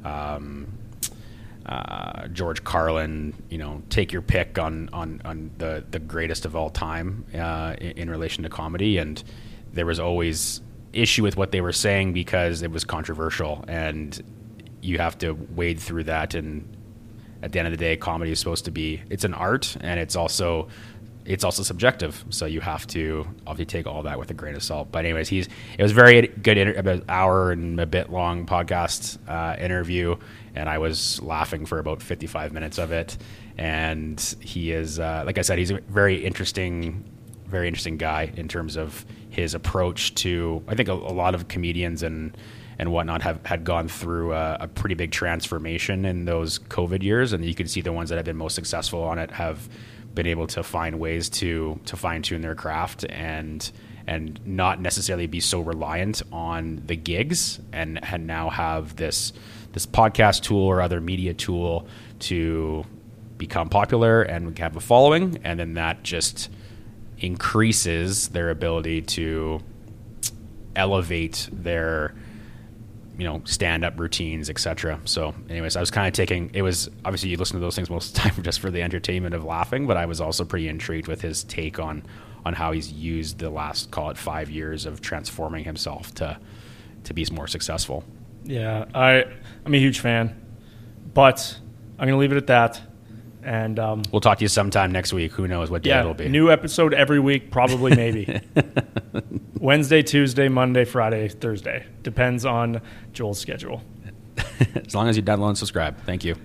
[0.04, 0.72] um,
[1.66, 6.56] uh, George Carlin, you know, take your pick on on, on the the greatest of
[6.56, 9.24] all time uh, in, in, relation to comedy, and
[9.74, 10.62] there was always
[10.94, 14.22] issue with what they were saying because it was controversial, and
[14.82, 16.34] you have to wade through that.
[16.34, 16.68] And
[17.42, 20.00] at the end of the day, comedy is supposed to be it's an art, and
[20.00, 20.68] it's also
[21.24, 24.64] it's also subjective, so you have to obviously take all that with a grain of
[24.64, 24.92] salt.
[24.92, 25.48] But anyways, he's
[25.78, 30.18] it was very good, inter- about hour and a bit long podcast uh, interview,
[30.56, 33.18] and I was laughing for about fifty five minutes of it.
[33.58, 37.04] And he is, uh, like I said, he's a very interesting,
[37.52, 40.64] very interesting guy in terms of his approach to.
[40.68, 42.36] I think a, a lot of comedians and
[42.80, 47.32] and whatnot have had gone through a, a, pretty big transformation in those COVID years,
[47.32, 49.70] and you can see the ones that have been most successful on it have
[50.16, 53.72] been able to find ways to to fine tune their craft and
[54.08, 59.32] and not necessarily be so reliant on the gigs and, and now have this
[59.74, 61.88] this podcast tool or other media tool
[62.20, 62.84] to
[63.38, 66.50] become popular and have a following and then that just
[67.22, 69.62] increases their ability to
[70.76, 72.14] elevate their
[73.18, 76.90] you know stand up routines etc so anyways i was kind of taking it was
[77.06, 79.44] obviously you listen to those things most of the time just for the entertainment of
[79.44, 82.04] laughing but i was also pretty intrigued with his take on
[82.46, 86.38] on how he's used the last call it five years of transforming himself to
[87.04, 88.04] to be more successful.
[88.44, 89.26] Yeah i
[89.66, 90.42] i'm a huge fan
[91.14, 91.60] but
[92.00, 92.82] i'm gonna leave it at that
[93.44, 95.32] and um, we'll talk to you sometime next week.
[95.34, 96.30] Who knows what day yeah, it'll be?
[96.30, 98.42] New episode every week, probably, maybe.
[99.60, 101.86] Wednesday, Tuesday, Monday, Friday, Thursday.
[102.04, 102.82] Depends on
[103.14, 103.84] Joel's schedule.
[104.76, 106.02] as long as you download and subscribe.
[106.06, 106.36] Thank you.